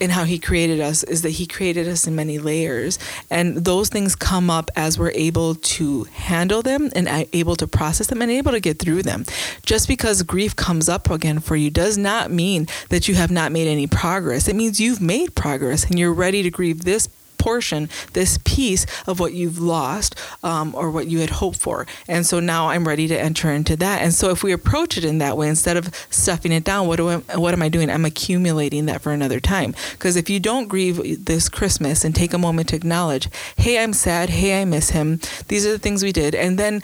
[0.00, 2.98] and how he created us is that he created us in many layers.
[3.30, 8.08] And those things come up as we're able to handle them and able to process
[8.08, 9.24] them and able to get through them.
[9.64, 13.52] Just because grief comes up again for you does not mean that you have not
[13.52, 14.48] made any progress.
[14.48, 17.08] It means you've made progress and you're ready to grieve this
[17.46, 21.86] portion, this piece of what you've lost um, or what you had hoped for.
[22.08, 24.02] And so now I'm ready to enter into that.
[24.02, 26.96] And so if we approach it in that way, instead of stuffing it down, what
[26.96, 27.88] do I, what am I doing?
[27.88, 29.76] I'm accumulating that for another time.
[29.92, 33.92] Because if you don't grieve this Christmas and take a moment to acknowledge, hey, I'm
[33.92, 34.28] sad.
[34.28, 35.20] Hey, I miss him.
[35.46, 36.34] These are the things we did.
[36.34, 36.82] And then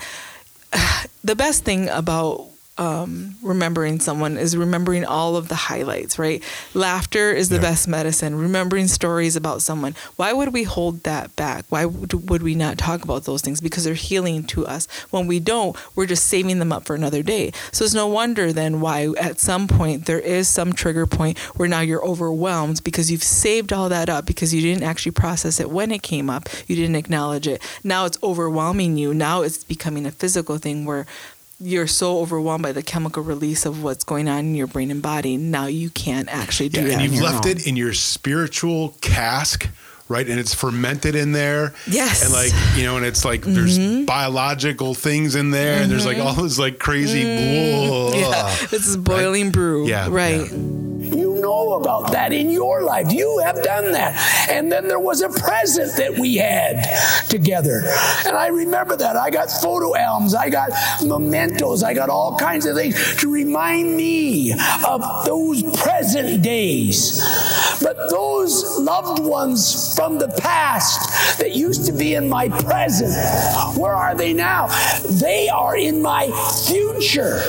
[1.25, 6.43] the best thing about um, remembering someone is remembering all of the highlights, right?
[6.73, 7.61] Laughter is the yeah.
[7.61, 8.35] best medicine.
[8.35, 9.95] Remembering stories about someone.
[10.15, 11.65] Why would we hold that back?
[11.69, 13.61] Why would, would we not talk about those things?
[13.61, 14.87] Because they're healing to us.
[15.11, 17.51] When we don't, we're just saving them up for another day.
[17.71, 21.69] So it's no wonder then why at some point there is some trigger point where
[21.69, 25.69] now you're overwhelmed because you've saved all that up because you didn't actually process it
[25.69, 26.49] when it came up.
[26.67, 27.61] You didn't acknowledge it.
[27.83, 29.13] Now it's overwhelming you.
[29.13, 31.05] Now it's becoming a physical thing where
[31.63, 35.01] you're so overwhelmed by the chemical release of what's going on in your brain and
[35.01, 35.37] body.
[35.37, 37.01] Now you can't actually do yeah, that.
[37.01, 37.51] And you've left own.
[37.51, 39.69] it in your spiritual cask
[40.09, 40.27] right?
[40.27, 41.73] And it's fermented in there.
[41.87, 42.23] Yes.
[42.23, 44.05] And like, you know, and it's like there's mm-hmm.
[44.05, 46.27] biological things in there and there's like mm-hmm.
[46.27, 47.89] all this like crazy mm-hmm.
[47.89, 48.11] whoa.
[48.13, 49.87] Yeah, this is boiling brew.
[49.87, 50.51] Yeah, right.
[50.51, 53.11] You know about that in your life.
[53.11, 54.49] You have done that.
[54.49, 56.87] And then there was a present that we had
[57.29, 57.83] together.
[58.25, 59.15] And I remember that.
[59.15, 60.71] I got photo albums, I got
[61.05, 64.53] mementos, I got all kinds of things to remind me
[64.87, 67.21] of those present days.
[67.81, 73.13] But those loved ones from the past that used to be in my present,
[73.77, 74.67] where are they now?
[75.09, 76.27] They are in my
[76.65, 77.41] future.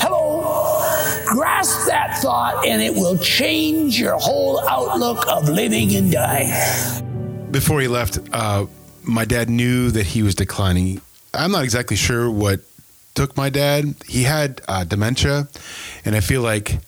[0.00, 0.33] Hello.
[1.26, 7.02] Grasp that thought and it will change your whole outlook of living and dying.
[7.50, 8.66] Before he left, uh,
[9.02, 11.00] my dad knew that he was declining.
[11.32, 12.60] I'm not exactly sure what
[13.14, 13.94] took my dad.
[14.06, 15.48] He had uh, dementia,
[16.04, 16.78] and I feel like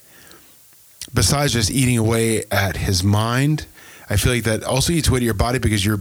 [1.14, 3.66] besides just eating away at his mind,
[4.09, 6.01] I feel like that also eats away at your body because your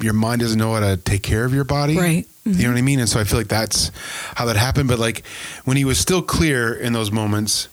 [0.00, 1.96] your mind doesn't know how to take care of your body.
[1.96, 2.26] Right.
[2.44, 3.00] You know what I mean?
[3.00, 3.90] And so I feel like that's
[4.34, 4.88] how that happened.
[4.88, 5.24] But like
[5.64, 7.68] when he was still clear in those moments,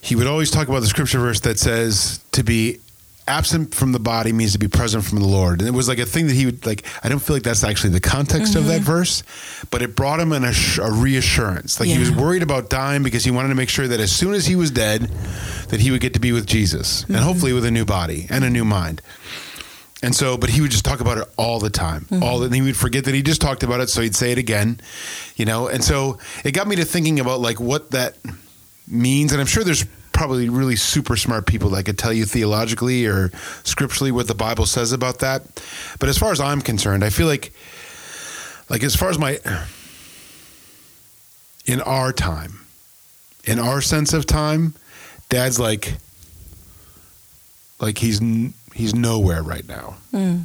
[0.00, 2.78] he would always talk about the scripture verse that says to be
[3.26, 5.60] absent from the body means to be present from the Lord.
[5.60, 6.82] And it was like a thing that he would like.
[7.04, 8.70] I don't feel like that's actually the context of Mm-hmm.
[8.70, 9.22] that verse,
[9.70, 11.78] but it brought him an ass- a reassurance.
[11.78, 14.32] Like he was worried about dying because he wanted to make sure that as soon
[14.32, 15.02] as he was dead,
[15.68, 17.14] that he would get to be with Jesus Mm-hmm.
[17.16, 19.02] and hopefully with a new body and a new mind.
[20.02, 22.02] And so, but he would just talk about it all the time.
[22.02, 22.22] Mm-hmm.
[22.22, 24.38] All and he would forget that he just talked about it, so he'd say it
[24.38, 24.80] again,
[25.36, 25.66] you know.
[25.66, 28.16] And so it got me to thinking about like what that
[28.86, 29.32] means.
[29.32, 33.30] And I'm sure there's probably really super smart people that could tell you theologically or
[33.62, 35.42] scripturally what the Bible says about that.
[35.98, 37.52] But as far as I'm concerned, I feel like,
[38.68, 39.38] like as far as my,
[41.66, 42.66] in our time,
[43.44, 44.74] in our sense of time,
[45.28, 45.94] Dad's like,
[47.80, 49.96] like he's n- he's nowhere right now.
[50.12, 50.42] Hmm.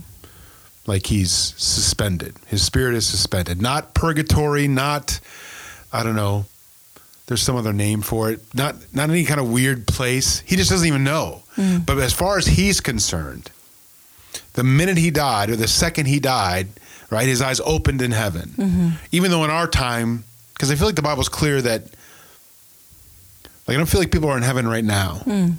[0.85, 2.35] Like he's suspended.
[2.47, 3.61] His spirit is suspended.
[3.61, 4.67] Not purgatory.
[4.67, 5.19] Not
[5.93, 6.45] I don't know.
[7.27, 8.41] There's some other name for it.
[8.53, 10.39] Not not any kind of weird place.
[10.39, 11.43] He just doesn't even know.
[11.55, 11.77] Hmm.
[11.85, 13.49] But as far as he's concerned,
[14.53, 16.67] the minute he died or the second he died,
[17.09, 18.49] right, his eyes opened in heaven.
[18.57, 18.89] Mm-hmm.
[19.11, 21.83] Even though in our time, because I feel like the Bible's clear that,
[23.67, 25.21] like I don't feel like people are in heaven right now.
[25.23, 25.51] Hmm.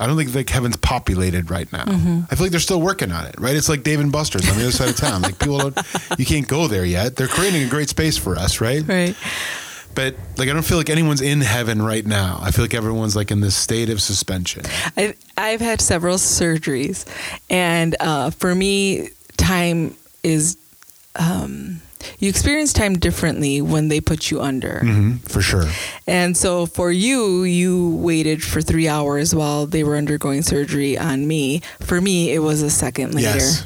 [0.00, 1.84] I don't think like heaven's populated right now.
[1.86, 3.54] I feel like they're still working on it, right?
[3.54, 5.20] It's like Dave and Buster's on the other side of town.
[5.20, 5.78] Like people don't,
[6.18, 7.16] you can't go there yet.
[7.16, 8.82] They're creating a great space for us, right?
[8.88, 9.14] Right.
[9.94, 12.38] But like I don't feel like anyone's in heaven right now.
[12.40, 14.62] I feel like everyone's like in this state of suspension.
[14.96, 17.04] I've, I've had several surgeries,
[17.50, 20.56] and uh, for me, time is
[21.16, 21.82] um,
[22.18, 24.80] you experience time differently when they put you under.
[24.80, 25.64] hmm for sure.
[26.06, 31.26] And so for you, you waited for three hours while they were undergoing surgery on
[31.26, 31.60] me.
[31.80, 33.38] For me, it was a second later.
[33.38, 33.64] Yes.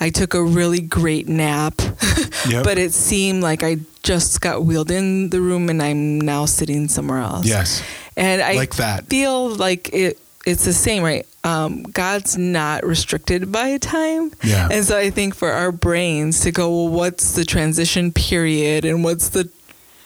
[0.00, 1.74] I took a really great nap,
[2.48, 2.64] Yep.
[2.64, 6.88] but it seemed like I just got wheeled in the room and I'm now sitting
[6.88, 7.46] somewhere else.
[7.46, 7.82] Yes.
[8.16, 9.06] And I Like that.
[9.06, 11.26] feel like it it's the same, right?
[11.42, 14.32] Um, God's not restricted by time.
[14.44, 14.68] Yeah.
[14.70, 19.02] And so I think for our brains to go, well, what's the transition period and
[19.02, 19.50] what's the,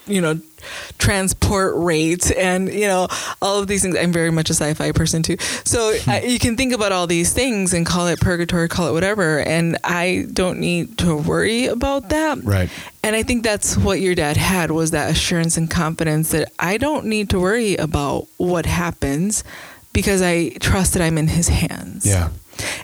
[0.06, 0.40] you know,
[0.98, 3.08] transport rate and, you know,
[3.40, 3.96] all of these things.
[3.96, 5.36] I'm very much a sci fi person too.
[5.64, 8.92] So I, you can think about all these things and call it purgatory, call it
[8.92, 9.40] whatever.
[9.40, 12.42] And I don't need to worry about that.
[12.42, 12.70] Right.
[13.02, 16.76] And I think that's what your dad had was that assurance and confidence that I
[16.76, 19.44] don't need to worry about what happens
[19.92, 22.06] because I trust that I'm in his hands.
[22.06, 22.30] Yeah.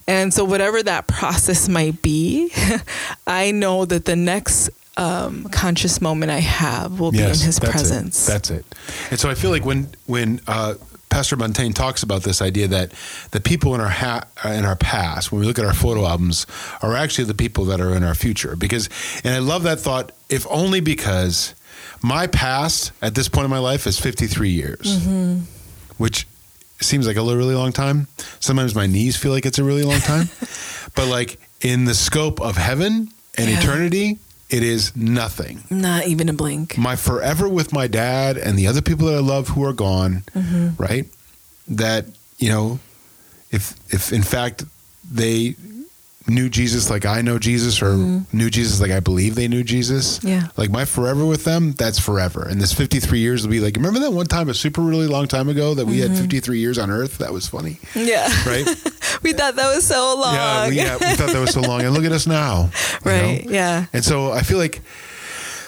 [0.07, 2.51] And so whatever that process might be,
[3.27, 7.71] I know that the next um, conscious moment I have will be in his that's
[7.71, 8.29] presence.
[8.29, 8.33] It.
[8.33, 8.75] That's it.
[9.11, 10.75] And so I feel like when when uh,
[11.11, 12.93] Pastor Buntain talks about this idea that
[13.33, 16.07] the people in our ha- uh, in our past, when we look at our photo
[16.07, 16.47] albums,
[16.81, 18.57] are actually the people that are in our future.
[18.57, 18.89] Because,
[19.23, 20.13] and I love that thought.
[20.31, 21.55] If only because
[22.03, 25.41] my past at this point in my life is 53 years, Mm-hmm.
[25.99, 26.27] which
[26.81, 28.07] seems like a really long time.
[28.41, 30.29] Sometimes my knees feel like it's a really long time,
[30.95, 33.09] but like in the scope of heaven
[33.39, 33.59] and Yeah.
[33.61, 36.79] eternity, it is nothing Not even a blink.
[36.79, 40.23] my forever with my dad and the other people that I love who are gone,
[40.35, 40.81] mm-hmm.
[40.81, 41.07] right?
[41.69, 42.07] That
[42.39, 42.79] you know,
[43.51, 44.65] if if in fact
[45.11, 45.57] they
[46.29, 48.37] knew Jesus like I know Jesus, or mm-hmm.
[48.37, 50.49] knew Jesus like I believe they knew Jesus, Yeah.
[50.57, 52.47] like my forever with them, that's forever.
[52.49, 55.07] And this fifty three years will be like, remember that one time, a super really
[55.07, 56.21] long time ago, that we had mm-hmm.
[56.21, 57.19] fifty three years on Earth?
[57.19, 58.29] That was funny, Yeah.
[58.47, 58.67] right?
[59.23, 60.35] we thought that was so long.
[60.35, 62.71] yeah, we, yeah, we thought that was so long, and look at us now,
[63.05, 63.19] you know?
[63.23, 63.45] right.
[63.49, 63.87] Yeah.
[63.93, 64.81] And so I feel like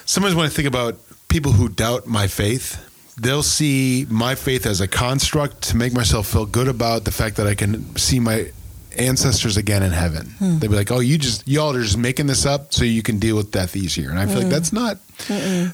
[0.04, 0.96] sometimes when I think about
[1.28, 2.84] people who doubt my faith,
[3.20, 7.36] they'll see my faith as a construct to make myself feel good about the fact
[7.36, 8.50] that I can see my
[8.98, 10.26] ancestors again in heaven.
[10.38, 10.58] Hmm.
[10.58, 13.18] They'd be like, "Oh, you just y'all are just making this up so you can
[13.18, 14.98] deal with death easier." And I feel like that's not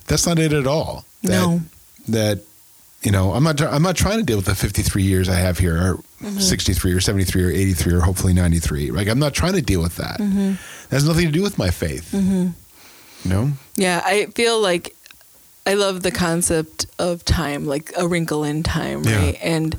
[0.06, 1.04] that's not it at all.
[1.22, 1.50] That, Hmm.
[1.56, 1.60] No.
[2.08, 2.40] that
[3.02, 5.58] you know, I'm not I'm not trying to deal with the 53 years I have
[5.58, 6.38] here, or Mm-hmm.
[6.38, 8.90] 63, or 73, or 83, or hopefully 93.
[8.92, 10.18] Like I'm not trying to deal with that.
[10.20, 10.52] Mm-hmm.
[10.52, 12.14] It has nothing to do with my faith.
[12.14, 12.54] You
[13.26, 13.50] know?
[13.76, 14.96] Yeah, I feel like
[15.66, 19.16] I love the concept of time, like a wrinkle in time, Yeah.
[19.18, 19.38] right?
[19.42, 19.78] And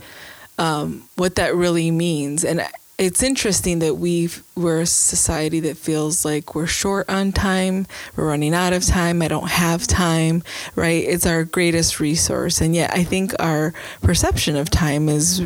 [0.60, 2.44] um, what that really means.
[2.46, 2.62] And
[2.98, 8.28] it's interesting that we've we're a society that feels like we're short on time, we're
[8.28, 10.44] running out of time, I don't have time,
[10.76, 11.04] right?
[11.04, 15.44] It's our greatest resource, and yet I think our perception of time is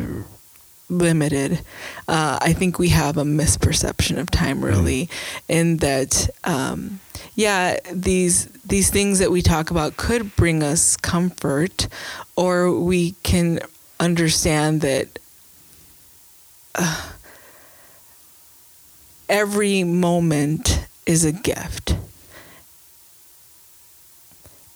[0.88, 1.60] limited.
[2.06, 5.08] Uh, I think we have a misperception of time, really,
[5.48, 7.00] in that, um,
[7.34, 11.88] yeah, these these things that we talk about could bring us comfort,
[12.36, 13.60] or we can
[13.98, 15.18] understand that
[16.76, 17.10] uh,
[19.30, 21.96] every moment is a gift.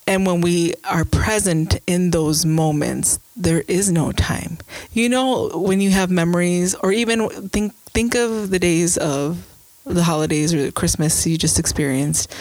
[0.06, 4.58] And when we are present in those moments, there is no time.
[4.92, 9.46] You know, when you have memories, or even think think of the days of
[9.84, 12.34] the holidays or the Christmas you just experienced,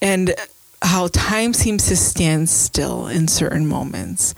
[0.00, 0.34] and
[0.82, 4.34] how time seems to stand still in certain moments.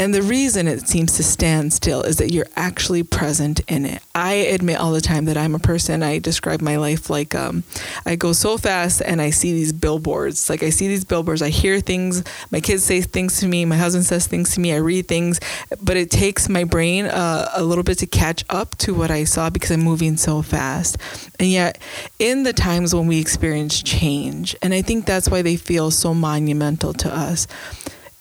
[0.00, 4.02] And the reason it seems to stand still is that you're actually present in it.
[4.14, 7.64] I admit all the time that I'm a person, I describe my life like um,
[8.06, 10.48] I go so fast and I see these billboards.
[10.48, 13.76] Like I see these billboards, I hear things, my kids say things to me, my
[13.76, 15.38] husband says things to me, I read things,
[15.82, 19.24] but it takes my brain uh, a little bit to catch up to what I
[19.24, 20.96] saw because I'm moving so fast.
[21.38, 21.76] And yet,
[22.18, 26.14] in the times when we experience change, and I think that's why they feel so
[26.14, 27.46] monumental to us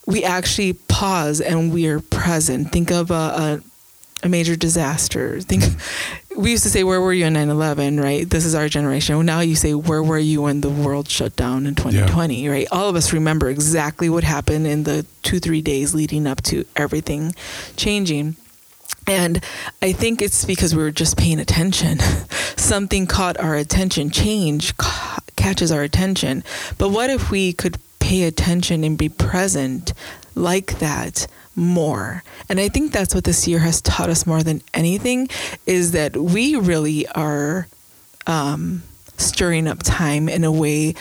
[0.10, 2.72] we actually pause and we are present.
[2.72, 3.62] Think of a, a,
[4.24, 5.40] a major disaster.
[5.40, 5.64] Think
[6.36, 8.28] we used to say, "Where were you in 9/11?" Right?
[8.28, 9.24] This is our generation.
[9.24, 12.68] Now you say, "Where were you when the world shut down in 2020?" Right?
[12.72, 16.66] All of us remember exactly what happened in the two three days leading up to
[16.76, 17.36] everything
[17.78, 18.36] changing.
[19.06, 19.44] And
[19.82, 22.00] I think it's because we were just paying attention.
[22.58, 24.10] Something caught our attention.
[24.10, 26.44] Change ca- catches our attention.
[26.78, 27.78] But what if we could
[28.10, 29.94] pay attention and be present
[30.34, 32.24] like that more?
[32.50, 35.30] And I think that's what this year has taught us more than anything
[35.68, 37.68] is that we really are
[38.26, 38.82] um,
[39.18, 40.96] stirring up time in a way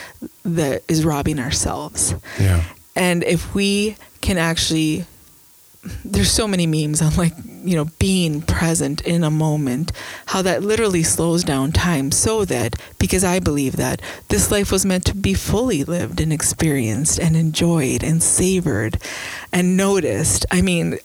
[0.45, 2.15] that is robbing ourselves.
[2.39, 2.63] Yeah.
[2.95, 5.07] And if we can actually,
[6.05, 7.33] there's so many memes on like,
[7.65, 9.93] you know, being present in a moment,
[10.27, 14.87] how that literally slows down time so that, because I believe that this life was
[14.87, 19.01] meant to be fully lived and experienced and enjoyed and savored
[19.53, 20.47] and noticed.
[20.51, 20.99] I mean,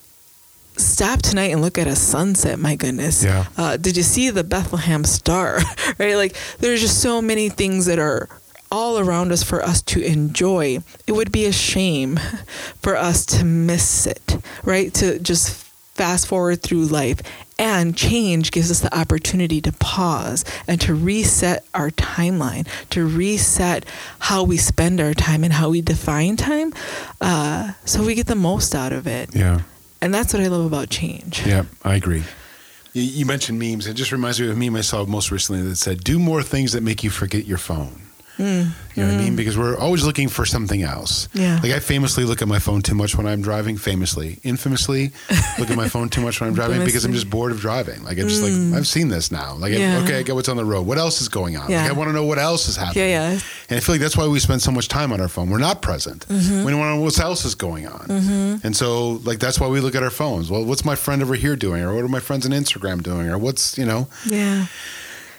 [0.78, 2.60] stop tonight and look at a sunset.
[2.60, 3.24] My goodness.
[3.24, 3.46] Yeah.
[3.58, 5.60] Uh, did you see the Bethlehem star?
[5.98, 6.16] right?
[6.16, 8.30] Like, there's just so many things that are
[8.72, 10.80] all around us for us to enjoy.
[11.06, 12.18] It would be a shame
[12.82, 14.92] for us to miss it, right?
[14.96, 15.63] To just
[15.96, 17.22] fast forward through life.
[17.60, 23.86] And change gives us the opportunity to pause and to reset our timeline, to reset
[24.20, 26.74] how we spend our time and how we define time,
[27.22, 29.34] uh, so we get the most out of it.
[29.36, 29.62] Yeah.
[30.02, 31.46] And that's what I love about change.
[31.46, 32.24] Yeah, I agree.
[32.92, 33.88] You, you mentioned memes.
[33.88, 36.44] It just reminds me of a meme I saw most recently that said, "Do more
[36.44, 38.02] things that make you forget your phone."
[38.38, 39.36] Mm, You know what I mean?
[39.36, 41.30] Because we're always looking for something else.
[41.34, 41.60] Yeah.
[41.62, 43.78] Like I famously look at my phone too much when I'm driving.
[43.78, 45.12] Famously, infamously,
[45.60, 48.04] look at my phone too much when I'm driving because I'm just bored of driving.
[48.04, 49.54] Like I'm just like I've seen this now.
[49.56, 50.04] Like I- Mm.
[50.04, 50.88] Okay, I get what's on the road.
[50.88, 51.70] What else is going on?
[51.70, 51.82] Yeah.
[51.84, 53.10] Like I want to know what else is happening.
[53.10, 53.40] Yeah, yeah.
[53.70, 55.50] And I feel like that's why we spend so much time on our phone.
[55.50, 56.26] We're not present.
[56.28, 56.64] Mm-hmm.
[56.64, 58.06] We don't want to know what else is going on.
[58.64, 60.50] And so, like, that's why we look at our phones.
[60.50, 61.84] Well, what's my friend over here doing?
[61.84, 63.28] Or what are my friends on Instagram doing?
[63.30, 64.08] Or what's, you know?
[64.26, 64.66] Yeah.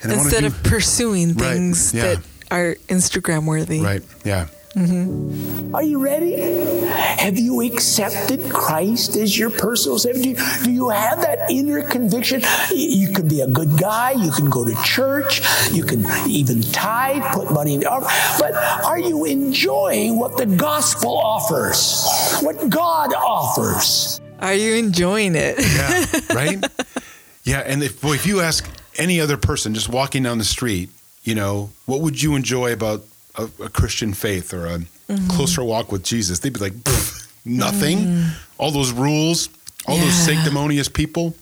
[0.02, 2.02] And I Instead do- of pursuing Right, things yeah.
[2.14, 2.18] that
[2.50, 3.80] are Instagram worthy.
[3.80, 4.02] Right.
[4.24, 4.48] Yeah.
[4.74, 5.72] Mm-hmm.
[5.72, 6.40] Are you ready?
[6.88, 10.22] Have you accepted Christ as your personal Savior?
[10.22, 12.42] Do you, do you have that inner conviction?
[12.74, 14.12] You can be a good guy.
[14.12, 15.42] You can go to church.
[15.70, 18.10] You can even tithe, put money in the offering.
[18.40, 18.54] But
[18.84, 22.40] are you enjoying what the gospel offers?
[22.40, 24.20] What God offers?
[24.40, 25.56] Are you enjoying it?
[25.60, 26.34] Yeah.
[26.34, 26.64] Right.
[27.44, 27.60] yeah.
[27.60, 30.90] And if, boy, if you ask any other person just walking down the street,
[31.24, 33.02] you know, what would you enjoy about
[33.36, 35.28] a, a Christian faith or a mm-hmm.
[35.28, 36.38] closer walk with Jesus?
[36.38, 37.98] They'd be like, "Pfft, nothing.
[37.98, 38.28] Mm-hmm.
[38.58, 39.48] All those rules,
[39.86, 41.34] all those sanctimonious people,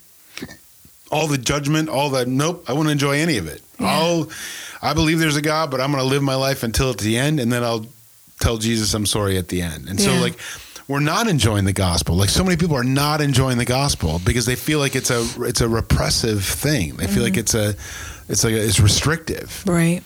[1.11, 2.29] all the judgment, all that.
[2.29, 3.61] Nope, I wouldn't enjoy any of it.
[3.79, 4.31] I'll,
[4.81, 7.19] I believe there's a God, but I'm going to live my life until at the
[7.19, 7.87] end, and then I'll
[8.41, 9.89] tell Jesus I'm sorry at the end.
[9.89, 10.39] And so, like,
[10.89, 12.17] we're not enjoying the gospel.
[12.17, 15.27] Like so many people are not enjoying the gospel because they feel like it's a
[15.43, 16.97] it's a repressive thing.
[16.97, 17.41] They feel like mm-hmm.
[17.41, 17.75] it's a
[18.33, 19.63] it's like a, it's restrictive.
[19.67, 20.03] Right.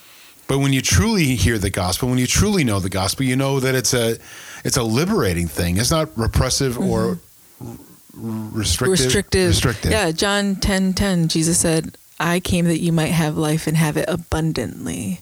[0.48, 3.60] But when you truly hear the gospel, when you truly know the gospel, you know
[3.60, 4.18] that it's a
[4.64, 5.78] it's a liberating thing.
[5.78, 7.18] It's not repressive or
[8.14, 9.04] restrictive.
[9.04, 9.48] restrictive.
[9.48, 9.90] Restrictive.
[9.92, 13.96] Yeah, John 10 10, Jesus said, I came that you might have life and have
[13.96, 15.20] it abundantly.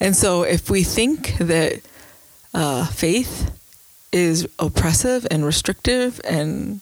[0.00, 1.80] And so if we think that
[2.54, 3.50] uh, faith
[4.12, 6.80] is oppressive and restrictive and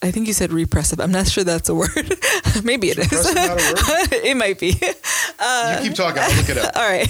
[0.00, 1.00] I think you said repressive.
[1.00, 1.90] I'm not sure that's a word.
[2.62, 3.10] Maybe it is.
[3.10, 4.12] Repressive not a word?
[4.24, 4.68] it might be.
[4.68, 6.22] you keep talking.
[6.22, 6.72] I'll look it up.
[6.76, 7.08] All right.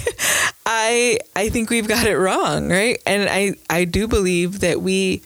[0.65, 2.99] I I think we've got it wrong, right?
[3.05, 5.21] And I I do believe that we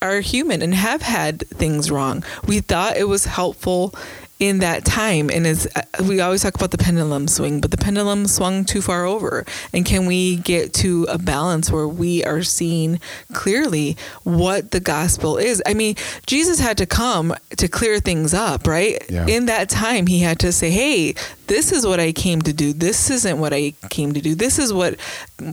[0.00, 2.24] are human and have had things wrong.
[2.46, 3.94] We thought it was helpful
[4.42, 7.76] in that time and is uh, we always talk about the pendulum swing but the
[7.76, 9.46] pendulum swung too far over.
[9.72, 12.98] And can we get to a balance where we are seeing
[13.32, 15.62] clearly what the gospel is?
[15.64, 15.94] I mean
[16.26, 19.00] jesus had to come to clear things up right?
[19.08, 19.28] Yeah.
[19.28, 21.14] in that time he had to say hey
[21.46, 22.72] this is what i came to do.
[22.72, 24.34] This isn't what i came to do.
[24.34, 24.98] This is what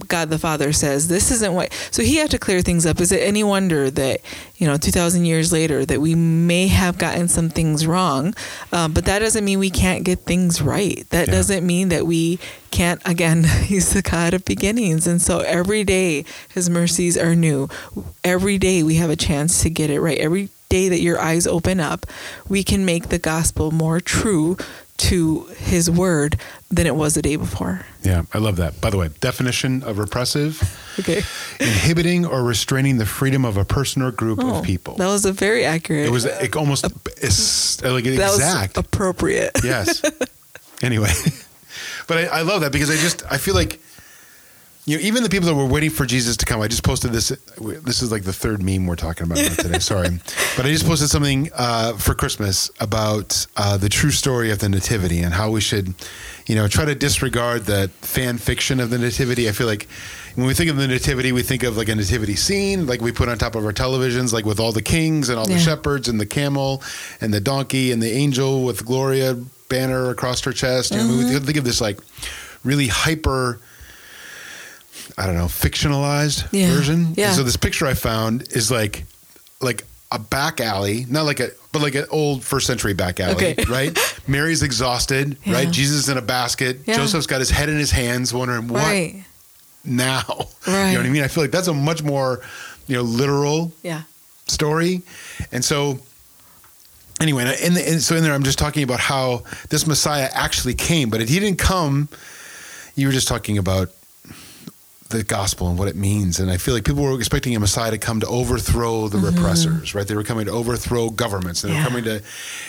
[0.07, 1.09] god the father says.
[1.09, 2.99] This isn't what so he had to clear things up.
[2.99, 4.21] Is it any wonder that
[4.59, 8.35] you know 2000 years later that we may have gotten some things wrong
[8.71, 11.05] um, but that doesn't mean we can't get things right.
[11.09, 11.33] That Yeah.
[11.35, 12.37] doesn't mean that we
[12.69, 15.07] can't again he's the god of beginnings.
[15.07, 17.67] And so every day his mercies are new.
[18.23, 20.17] Every day we have a chance to get it right.
[20.19, 22.05] Every day that your eyes open up
[22.47, 24.55] we can make the gospel more true
[24.99, 26.37] to his word
[26.69, 28.79] than it was the day before Yeah, I love that.
[28.81, 30.61] By the way, definition of repressive:
[30.99, 31.21] okay
[31.59, 34.95] inhibiting or restraining the freedom of a person or group Oh, of people.
[34.95, 36.85] that was a very accurate it was it uh, almost
[37.17, 38.77] it's like that exact.
[38.77, 40.01] appropriate yes.
[40.81, 41.11] Anyway,
[42.07, 43.81] but I, I love that because I just I feel like
[44.89, 46.61] you know even the people that were waiting for Jesus to come.
[46.61, 47.29] I just posted this.
[47.59, 49.77] This is like the third meme we're talking about today.
[49.77, 50.09] Sorry,
[50.57, 54.67] but I just posted something uh, for Christmas about uh, the true story of the
[54.67, 55.93] Nativity and how we should,
[56.47, 59.47] you know, try to disregard the fan fiction of the Nativity.
[59.47, 59.87] I feel like.
[60.35, 63.11] When we think of the nativity, we think of like a nativity scene, like we
[63.11, 66.07] put on top of our televisions, like with all the kings and all the shepherds
[66.07, 66.81] and the camel
[67.19, 69.35] and the donkey and the angel with Gloria
[69.67, 70.93] banner across her chest.
[70.93, 71.33] Mm-hmm.
[71.33, 71.99] we think of this like
[72.63, 73.59] really hyper,
[75.19, 76.73] I don't know, fictionalized Yeah.
[76.73, 77.13] version.
[77.17, 77.27] Yeah.
[77.27, 79.03] And so this picture I found is like,
[79.61, 83.35] like a back alley, not like a, but like an old first century back alley,
[83.35, 83.55] Okay.
[83.69, 83.97] right?
[84.27, 85.53] Mary's exhausted, Yeah.
[85.53, 85.69] right?
[85.71, 86.79] Jesus in a basket.
[86.85, 86.95] Yeah.
[86.95, 89.23] Joseph's got his head in his hands, wondering what right
[89.83, 90.23] now.
[90.67, 91.23] You know what I mean?
[91.23, 92.41] I feel like that's a much more,
[92.87, 94.03] you know, literal yeah
[94.47, 95.01] story.
[95.51, 95.99] And so,
[97.19, 100.29] anyway, and, in the, and so in there, I'm just talking about how this Messiah
[100.33, 102.07] actually came, but if he didn't come.
[102.95, 103.91] You were just talking about
[105.09, 106.39] the gospel and what it means.
[106.39, 109.95] And I feel like people were expecting a Messiah to come to overthrow the repressors,
[109.95, 110.07] right?
[110.07, 111.61] They were coming to overthrow governments.
[111.61, 111.87] They were Mm-hmm.
[111.87, 112.13] Coming to,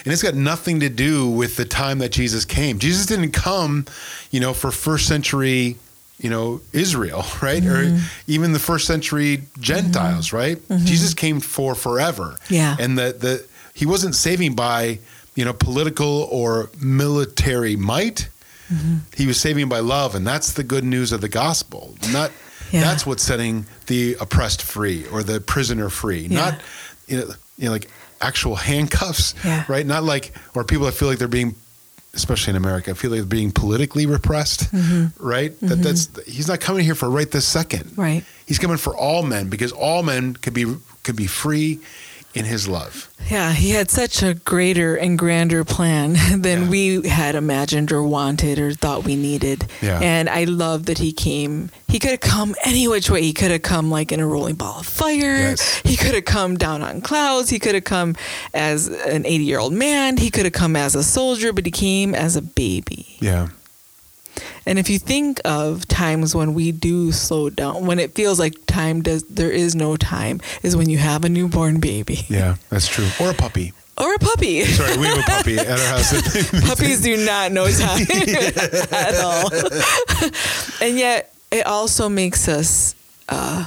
[0.05, 2.79] and it's got nothing to do with the time that Jesus came.
[2.79, 3.85] Jesus didn't come,
[4.31, 5.77] you know, for first century,
[6.19, 7.63] you know, Israel, right?
[7.63, 7.97] Mm-hmm.
[7.97, 10.59] Or even the first century Gentiles, right?
[10.85, 12.37] Jesus came for forever.
[12.49, 12.77] Yeah.
[12.79, 14.99] And the, the, he wasn't saving by,
[15.35, 18.29] you know, political or military might.
[18.73, 18.97] Mm-hmm.
[19.17, 21.95] He was saving by love, and that's the good news of the gospel.
[22.13, 22.31] Not
[22.71, 22.83] Yeah.
[22.83, 26.27] that's what's setting the oppressed free or the prisoner free.
[26.29, 26.39] Yeah.
[26.39, 26.61] Not
[27.09, 27.27] you know,
[27.59, 27.89] you know, like
[28.21, 29.65] actual handcuffs, Yeah.
[29.69, 29.85] right?
[29.87, 31.57] Not like or people that feel like they're being,
[32.15, 35.27] especially in America, feel like they're being politically repressed, Mm-hmm.
[35.27, 35.59] right?
[35.61, 37.93] That that's he's not coming here for right this second.
[37.97, 38.25] Right.
[38.47, 40.67] He's coming for all men because all men could be
[41.03, 41.81] could be free
[42.35, 43.09] in his love.
[43.29, 46.13] Yeah, he had such a greater and grander plan
[46.43, 46.69] than Yeah.
[46.69, 49.67] we had imagined or wanted or thought we needed.
[49.83, 49.99] Yeah.
[50.01, 51.71] And I love that he came.
[51.89, 53.23] He could have come any which way.
[53.23, 55.37] He could have come like in a rolling ball of fire.
[55.37, 55.81] Yes.
[55.85, 57.51] He could have come down on clouds.
[57.51, 58.15] He could have come
[58.55, 60.17] as an 80 year old man.
[60.17, 63.17] He could have come as a soldier, but he came as a baby.
[63.21, 63.49] Yeah.
[64.67, 68.55] And if you think of times when we do slow down, when it feels like
[68.67, 72.89] time does, there is no time, is when you have a newborn baby Yeah, that's
[72.89, 73.09] true.
[73.21, 73.73] Or a puppy.
[73.99, 74.65] or a puppy.
[74.65, 76.13] Sorry, we have a puppy at our house.
[76.69, 78.07] Puppies do not know time
[78.93, 79.51] at all.
[80.81, 82.95] and yet, it also makes us
[83.29, 83.67] uh,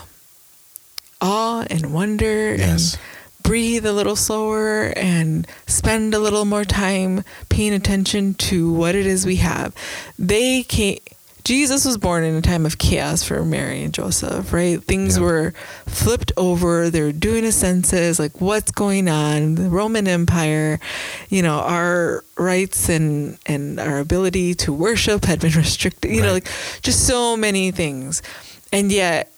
[1.22, 2.94] awe and wonder Yes.
[2.96, 3.02] and
[3.44, 9.06] breathe a little slower and spend a little more time paying attention to what it
[9.06, 9.76] is we have.
[10.18, 10.98] They came.
[11.44, 14.82] Jesus was born in a time of chaos for Mary and Joseph, right?
[14.82, 15.24] Things Yeah.
[15.24, 15.54] were
[15.86, 16.90] flipped over.
[16.90, 19.56] They're doing a census, like what's going on?
[19.56, 20.80] The Roman Empire,
[21.28, 26.12] you know, our rights and and our ability to worship had been restricted.
[26.12, 26.48] You know, like
[26.82, 28.22] just so many things,
[28.72, 29.30] and yet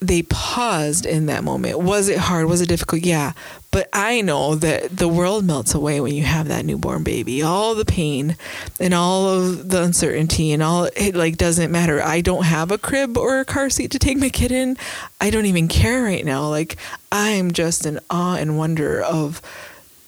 [0.00, 1.78] they paused in that moment.
[1.78, 2.46] Was it hard?
[2.46, 3.02] Was it difficult?
[3.02, 3.32] Yeah.
[3.70, 7.42] But I know that the world melts away when you have that newborn baby.
[7.42, 8.36] All the pain
[8.80, 12.02] and all of the uncertainty and all it like doesn't matter.
[12.02, 14.78] I don't have a crib or a car seat to take my kid in.
[15.20, 16.48] I don't even care right now.
[16.48, 16.76] Like
[17.12, 19.42] I'm just in awe and wonder of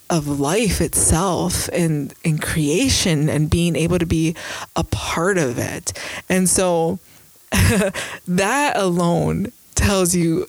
[0.09, 4.35] of life itself and in creation and being able to be
[4.75, 5.93] a part of it.
[6.29, 6.99] And so
[8.27, 9.53] that alone
[9.83, 10.47] tells you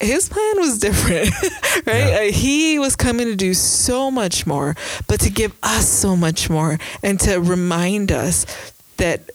[0.00, 1.30] his plan was different,
[1.86, 2.08] right?
[2.08, 2.28] Yeah.
[2.28, 4.74] Uh, he was coming to do so much more,
[5.08, 8.44] but to give us so much more and to remind us
[8.96, 9.30] that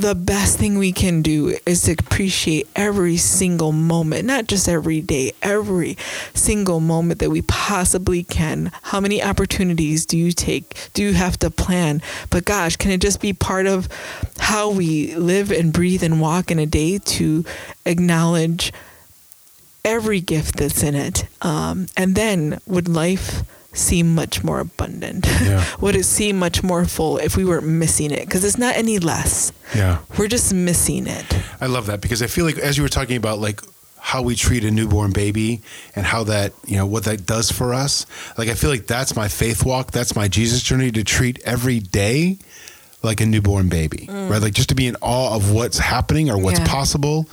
[0.00, 5.02] the best thing we can do is to appreciate every single moment, not just every
[5.02, 5.96] day, every
[6.32, 8.72] single moment that we possibly can.
[8.84, 10.90] How many opportunities do you take?
[10.94, 12.00] Do you have to plan?
[12.30, 13.88] But gosh, can it just be part of
[14.38, 17.44] how we live and breathe and walk in a day to
[17.84, 18.72] acknowledge
[19.84, 21.26] every gift that's in it?
[21.42, 23.42] Um, and then would life
[23.72, 25.26] seem much more abundant?
[25.26, 25.64] Yeah.
[25.80, 28.26] would it seem much more full if we weren't missing it?
[28.26, 29.52] Because it's not any less.
[29.74, 29.98] Yeah.
[30.18, 31.26] We're just missing it.
[31.60, 33.60] I love that because I feel like as you were talking about like
[34.00, 35.60] how we treat a newborn baby
[35.94, 38.06] and how that you know what that does for us
[38.38, 41.78] like i feel like that's my faith walk that's my jesus journey to treat every
[41.78, 42.38] day
[43.02, 46.36] like a newborn baby right like just to be in awe of what's happening or
[46.38, 46.62] what's Mm.
[46.62, 46.66] Yeah.
[46.66, 46.76] Mm-hmm.
[46.80, 47.28] possible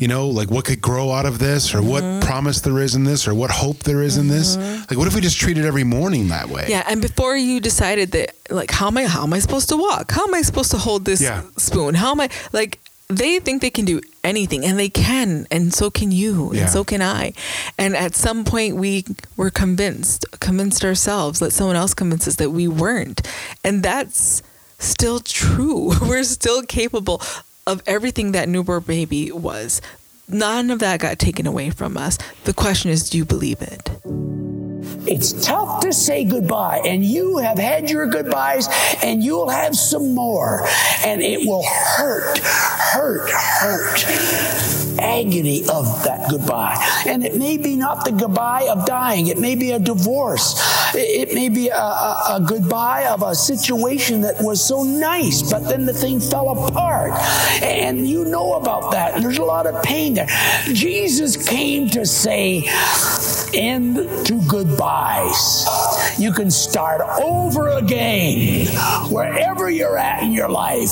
[0.00, 3.04] you know like what could grow out of this or what promise there is in
[3.04, 4.56] this or what hope there is in this
[4.88, 6.70] like what if we just treated every morning that way Mm-hmm.
[6.70, 9.04] Yeah, and before you decided that, like, how am I?
[9.06, 10.12] How am I supposed to walk?
[10.12, 11.42] How am I supposed to hold this Yeah.
[11.58, 11.94] spoon?
[11.94, 12.28] How am I?
[12.52, 16.62] Like, they think they can do anything, and they can, and so can you, Yeah.
[16.62, 17.32] and so can I.
[17.78, 19.04] And at some point, we
[19.36, 21.42] were convinced, convinced ourselves.
[21.42, 23.20] Let someone else convince us that we weren't,
[23.64, 24.42] and that's
[24.82, 25.92] still true.
[26.02, 27.22] We're still capable
[27.66, 29.80] of everything that newborn baby was.
[30.28, 32.18] None of that got taken away from us.
[32.44, 33.90] The question is, do you believe it?
[35.06, 38.68] It's tough to say goodbye, and you have had your goodbyes,
[39.02, 40.66] and you'll have some more,
[41.04, 44.04] and it will hurt, hurt, hurt.
[45.00, 46.76] Agony of that goodbye.
[47.06, 50.60] And it may be not the goodbye of dying, it may be a divorce,
[50.94, 55.68] it, may be a, a, a goodbye of a situation that was so nice, but
[55.68, 57.12] then the thing fell apart.
[57.62, 60.28] And you know about that, there's a lot of pain there.
[60.66, 62.62] Jesus came to say,
[63.54, 63.96] end
[64.26, 65.66] to goodbyes.
[66.18, 68.66] You can start over again
[69.10, 70.90] wherever you're at in your life.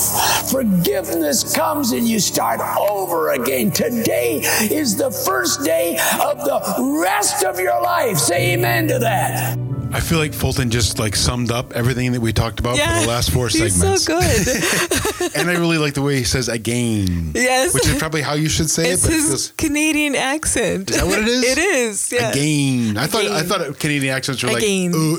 [0.51, 3.71] Forgiveness comes and you start over again.
[3.71, 4.41] Today
[4.71, 8.19] is the first day of the rest of your life.
[8.19, 9.70] Say amen to that.
[9.93, 13.07] I feel like fulton just like summed up everything that we talked about for the
[13.07, 15.11] last four he's segments so good.
[15.37, 17.33] and I really like the way he says again.
[17.35, 17.75] Yes.
[17.75, 20.91] Which is probably how you should say it's it, but it his feels Canadian accent.
[20.91, 21.45] Is that what it is?
[21.45, 22.13] it is.
[22.13, 22.31] Yeah.
[22.31, 22.97] again.
[22.97, 24.93] I thought I thought Canadian accents were like Again.
[24.95, 25.17] "Uh,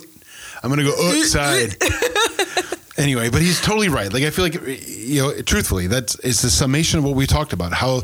[0.64, 1.20] I'm gonna go uh, uh, uh.
[1.20, 1.76] outside.
[2.98, 4.12] anyway, but he's totally right.
[4.12, 7.54] Like I feel like you know, truthfully, that's it's the summation of what we talked
[7.54, 7.74] about.
[7.74, 8.02] How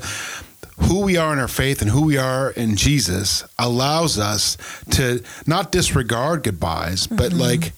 [0.84, 4.58] who we are in our faith and who we are in Jesus allows us
[4.92, 7.40] to not disregard goodbyes, but Mm-hmm.
[7.40, 7.74] like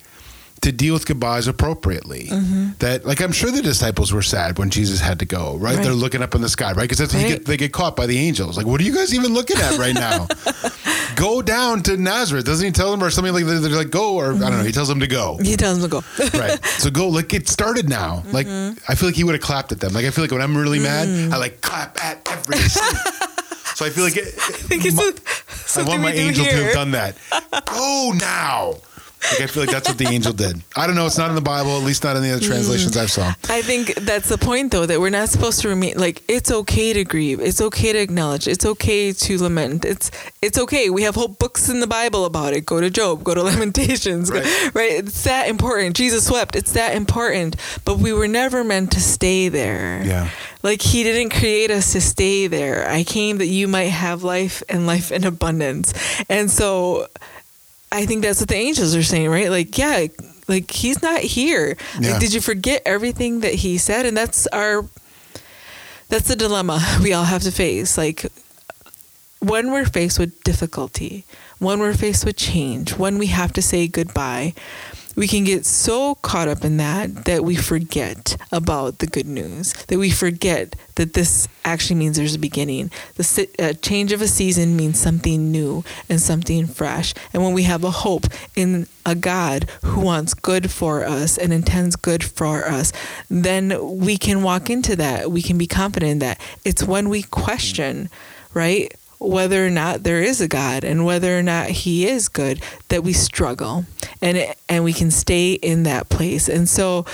[0.62, 2.26] to deal with goodbyes appropriately.
[2.26, 2.70] Mm-hmm.
[2.80, 5.56] That, like, I'm sure the disciples were sad when Jesus had to go.
[5.56, 5.76] Right?
[5.76, 5.84] Right.
[5.84, 6.84] They're looking up in the sky, right?
[6.84, 7.28] Because that's Right.
[7.28, 8.58] get, they get caught by the angels.
[8.58, 10.28] Like, what are you guys even looking at right now?
[11.16, 12.46] go down to Nazareth.
[12.46, 13.60] Doesn't he tell them or something like that?
[13.60, 14.48] They're like, go, or I don't know.
[14.50, 14.72] He mm-hmm.
[14.72, 15.38] tells them to go.
[15.42, 16.38] He tells them to go.
[16.40, 16.64] right.
[16.66, 18.18] So go, like, get started now.
[18.18, 18.32] Mm-hmm.
[18.32, 18.48] Like,
[18.88, 19.94] I feel like he would have clapped at them.
[19.94, 23.00] Like, I feel like when I'm really mad, I like clap at every single.
[23.76, 26.52] So I feel like it, I think it's my- a, I want my angel to
[26.52, 27.16] have done that.
[27.66, 28.76] Go now.
[29.32, 30.62] Like I feel like that's what the angel did.
[30.76, 31.06] I don't know.
[31.06, 31.72] It's not in the Bible.
[31.78, 33.32] At least not in the other translations I've saw.
[33.32, 33.50] Mm.
[33.52, 36.94] I think that's the point, though, that we're not supposed to remain like it's okay
[36.94, 39.84] to grieve, it's okay to acknowledge, it's okay to lament.
[39.86, 40.10] It's
[40.42, 40.90] it's okay.
[40.90, 42.66] We have whole books in the Bible about it.
[42.66, 44.72] Go to Job, go to Lamentations, go- Right.
[44.76, 44.92] right?
[44.94, 45.96] It's that important.
[45.98, 46.56] Jesus wept.
[46.56, 47.58] It's that important.
[47.84, 50.02] But we were never meant to stay there.
[50.06, 50.30] Yeah.
[50.64, 52.90] Like he didn't create us to stay there.
[52.90, 55.94] I came that you might have life and life in abundance.
[56.30, 57.08] And so
[57.92, 59.50] I think that's what the angels are saying, right?
[59.50, 60.08] Like, yeah,
[60.48, 61.78] like he's not here.
[62.00, 62.12] Yeah.
[62.12, 64.06] Like, did you forget everything that he said?
[64.06, 64.86] And that's our
[66.10, 67.98] that's the dilemma we all have to face.
[67.98, 68.26] Like
[69.40, 71.26] when we're faced with difficulty,
[71.60, 74.54] when we're faced with change, when we have to say goodbye,
[75.16, 79.74] we can get so caught up in that that we forget about the good news,
[79.88, 82.92] that we forget that this actually means there's a beginning.
[83.16, 87.14] The uh, change of a season means something new and something fresh.
[87.34, 91.54] And when we have a hope in a God who wants good for us and
[91.54, 92.92] intends good for us,
[93.30, 95.32] then we can walk into that.
[95.32, 96.40] We can be confident in that.
[96.66, 98.10] It's when we question,
[98.54, 98.94] right?
[99.20, 103.04] Whether or not there is a God and whether or not He is good, that
[103.04, 103.86] we struggle
[104.22, 106.50] and it, and we can stay in that place.
[106.50, 107.06] And so,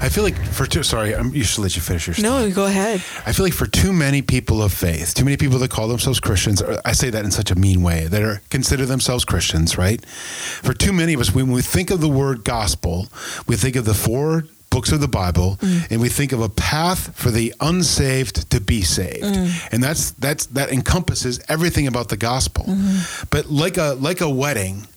[0.00, 2.28] I feel like for too, sorry, I'm used to let you finish your Story.
[2.28, 3.02] no, go ahead.
[3.26, 6.20] I feel like for too many people of faith, too many people that call themselves
[6.20, 9.78] Christians, or I say that in such a mean way, that are consider themselves Christians,
[9.78, 10.04] right?
[10.04, 13.08] For too many of us, when we think of the word gospel,
[13.46, 14.44] we think of the four
[14.74, 15.88] books of the Bible, mm.
[15.88, 19.68] and we think of a path for the unsaved to be saved, mm.
[19.72, 22.64] and that's that's that encompasses everything about the gospel.
[22.64, 23.26] Mm-hmm.
[23.30, 24.88] But like a like a wedding,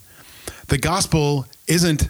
[0.67, 2.09] the gospel isn't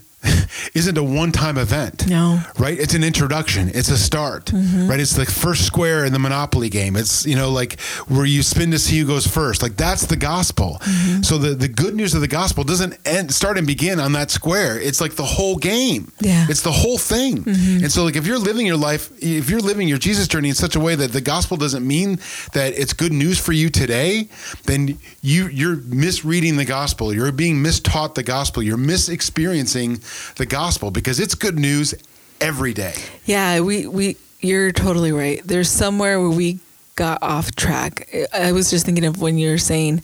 [0.73, 2.07] isn't a one-time event.
[2.07, 2.41] No.
[2.57, 2.77] Right?
[2.79, 3.69] It's an introduction.
[3.73, 4.45] It's a start.
[4.47, 4.87] Mm-hmm.
[4.87, 4.99] Right?
[4.99, 6.95] It's the first square in the Monopoly game.
[6.95, 9.61] It's, you know, like where you spin to see who goes first.
[9.61, 10.77] Like that's the gospel.
[10.81, 11.21] Mm-hmm.
[11.21, 14.31] So the, the good news of the gospel doesn't end, start and begin on that
[14.31, 14.79] square.
[14.79, 16.11] It's like the whole game.
[16.19, 16.47] Yeah.
[16.49, 17.43] It's the whole thing.
[17.43, 17.83] Mm-hmm.
[17.83, 20.55] And so like if you're living your life, if you're living your Jesus journey in
[20.55, 22.19] such a way that the gospel doesn't mean
[22.53, 24.29] that it's good news for you today,
[24.65, 27.13] then you you're misreading the gospel.
[27.13, 28.63] You're being mistaught the gospel.
[28.63, 31.93] You're misexperiencing the gospel because it's good news
[32.41, 32.93] every day.
[33.25, 35.41] Yeah, we we you're totally right.
[35.43, 36.59] There's somewhere where we
[36.95, 38.09] got off track.
[38.33, 40.03] I was just thinking of when you're saying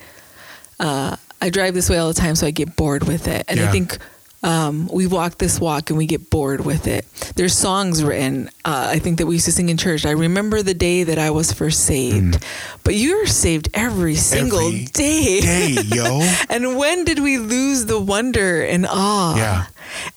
[0.80, 3.60] uh, I drive this way all the time, so I get bored with it, and
[3.60, 3.68] yeah.
[3.68, 3.98] I think
[4.44, 7.06] um, we walk this walk and we get bored with it.
[7.36, 10.06] There's songs written, uh, I think that we used to sing in church.
[10.06, 12.78] I remember the day that I was first saved, mm.
[12.84, 15.40] but you're saved every single every day.
[15.40, 16.22] Day, yo.
[16.50, 19.36] and when did we lose the wonder and awe?
[19.38, 19.66] Yeah.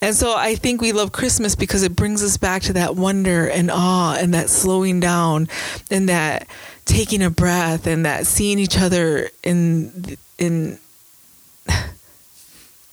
[0.01, 3.47] And so I think we love Christmas because it brings us back to that wonder
[3.47, 5.47] and awe and that slowing down
[5.89, 6.47] and that
[6.85, 10.79] taking a breath and that seeing each other in in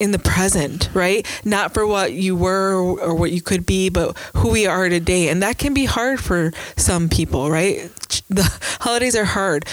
[0.05, 1.27] in the present, right?
[1.45, 5.29] Not for what you were or what you could be, but who we are today.
[5.31, 7.91] And that can be hard for some people, right?
[8.29, 8.45] The
[8.81, 9.67] holidays are hard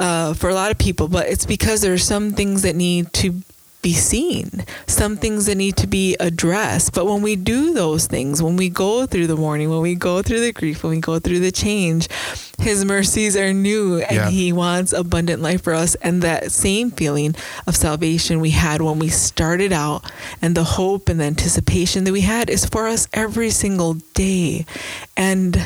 [0.00, 3.12] uh, for a lot of people, but it's because there are some things that need
[3.14, 3.42] to
[3.86, 6.92] be seen, some things that need to be addressed.
[6.92, 10.22] But when we do those things, when we go through the mourning, when we go
[10.22, 12.08] through the grief, when we go through the change,
[12.58, 14.28] His mercies are new and yeah.
[14.28, 15.94] He wants abundant life for us.
[16.02, 17.36] And that same feeling
[17.68, 20.10] of salvation we had when we started out
[20.42, 24.66] and the hope and the anticipation that we had is for us every single day.
[25.16, 25.64] And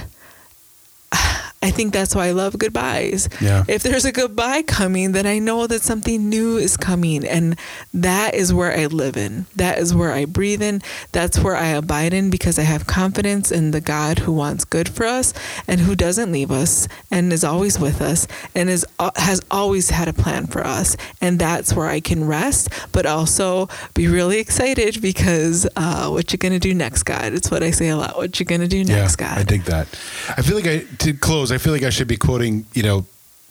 [1.62, 3.28] I think that's why I love goodbyes.
[3.38, 3.64] Yeah.
[3.68, 7.22] If there's a goodbye coming, then I know that something new is coming.
[7.26, 7.58] And
[7.92, 9.44] that is where I live in.
[9.56, 10.80] That is where I breathe in.
[11.12, 14.88] That's where I abide in because I have confidence in the God who wants good
[14.88, 15.34] for us
[15.68, 18.86] and who doesn't leave us and is always with us and is
[19.16, 20.96] has always had a plan for us.
[21.20, 26.38] And that's where I can rest, but also be really excited because uh, what you're
[26.38, 27.34] going to do next, God.
[27.34, 28.16] It's what I say a lot.
[28.16, 29.38] What you're going to do next, yeah, God.
[29.38, 29.88] I dig that.
[30.28, 33.07] I feel like I, to close, I feel like I should be quoting, you know,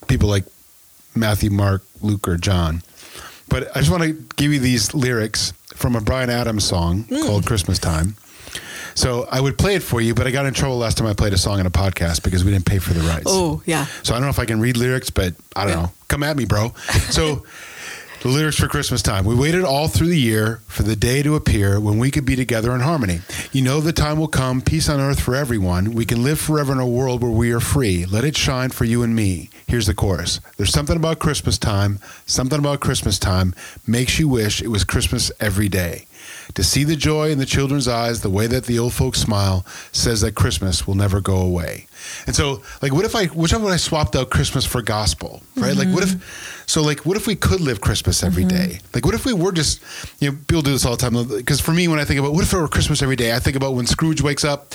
[0.08, 0.46] people like
[1.16, 2.82] Matthew, Mark, Luke, or John.
[3.50, 7.26] But I just want to give you these lyrics from a Bryan Adams song mm.
[7.26, 8.16] called Christmas Time.
[8.96, 11.14] So I would play it for you, but I got in trouble last time I
[11.14, 13.26] played a song in a podcast because we didn't pay for the rights.
[13.28, 13.86] Oh, yeah.
[14.04, 15.82] So I don't know if I can read lyrics, but I don't yeah.
[15.84, 15.92] know.
[16.10, 16.74] Come at me, bro.
[17.10, 17.46] So
[18.22, 19.24] the lyrics for Christmas time.
[19.24, 22.36] We waited all through the year for the day to appear when we could be
[22.36, 23.22] together in harmony.
[23.52, 25.94] You know the time will come, peace on earth for everyone.
[25.94, 28.06] We can live forever in a world where we are free.
[28.06, 29.50] Let it shine for you and me.
[29.68, 30.42] Here's the chorus.
[30.58, 33.56] There's something about Christmas time, something about Christmas time
[33.88, 36.06] makes you wish it was Christmas every day.
[36.56, 39.66] To see the joy in the children's eyes, the way that the old folks smile,
[39.92, 41.88] says that Christmas will never go away.
[42.26, 45.44] And so, like, what if I, which one would I swapped out Christmas for gospel,
[45.56, 45.72] right?
[45.72, 45.80] Mm-hmm.
[45.80, 48.72] Like, what if, so like, what if we could live Christmas every mm-hmm.
[48.72, 48.80] day?
[48.94, 49.82] Like, what if we were just,
[50.20, 51.28] you know, people do this all the time.
[51.28, 53.40] Because for me, when I think about what if it were Christmas every day, I
[53.40, 54.74] think about when Scrooge wakes up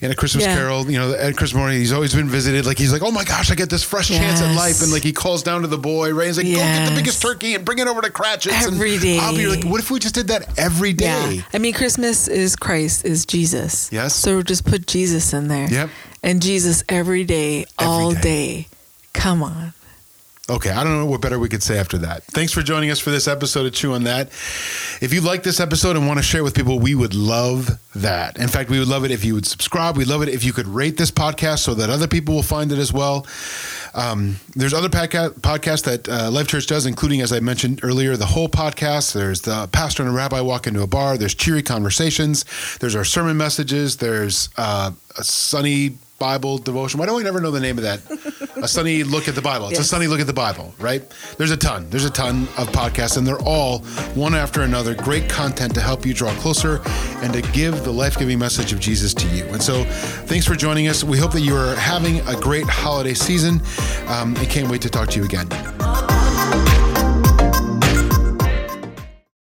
[0.00, 0.56] in a Christmas yeah.
[0.56, 2.66] Carol, you know, at Christmas morning, he's always been visited.
[2.66, 4.20] Like, he's like, oh my gosh, I get this fresh yes.
[4.20, 4.82] chance at life.
[4.82, 6.26] And like, he calls down to the boy, right?
[6.26, 6.56] He's like, yes.
[6.56, 8.66] go get the biggest turkey and bring it over to Cratchit's.
[8.66, 9.18] Every and day.
[9.18, 11.34] I'll be like, what if we just did that every day?
[11.34, 11.42] Yeah.
[11.54, 13.92] I mean, Christmas is Christ, is Jesus.
[13.92, 14.16] Yes.
[14.16, 15.68] So just put Jesus in there.
[15.70, 15.90] Yep
[16.22, 18.20] and Jesus every day, every all day.
[18.20, 18.66] day.
[19.12, 19.72] Come on.
[20.50, 22.24] Okay, I don't know what better we could say after that.
[22.24, 24.26] Thanks for joining us for this episode of Chew on That.
[25.00, 27.78] If you like this episode and want to share it with people, we would love
[27.94, 28.38] that.
[28.38, 29.96] In fact, we would love it if you would subscribe.
[29.96, 32.72] We'd love it if you could rate this podcast so that other people will find
[32.72, 33.24] it as well.
[33.94, 38.16] Um, there's other podca- podcasts that uh, Life Church does, including, as I mentioned earlier,
[38.16, 39.12] the whole podcast.
[39.14, 41.16] There's the pastor and a rabbi walk into a bar.
[41.16, 42.44] There's cheery conversations.
[42.80, 43.98] There's our sermon messages.
[43.98, 47.00] There's uh, a sunny Bible devotion.
[47.00, 48.00] Why do I never know the name of that?
[48.62, 49.70] a sunny look at the Bible.
[49.70, 51.02] It's a sunny look at the Bible, right?
[51.36, 51.90] There's a ton.
[51.90, 53.80] There's a ton of podcasts, and they're all
[54.14, 56.80] one after another great content to help you draw closer
[57.24, 59.46] and to give the life giving message of Jesus to you.
[59.46, 59.82] And so,
[60.30, 61.02] thanks for joining us.
[61.02, 63.60] We hope that you are having a great holiday season
[64.06, 65.48] um, and can't wait to talk to you again.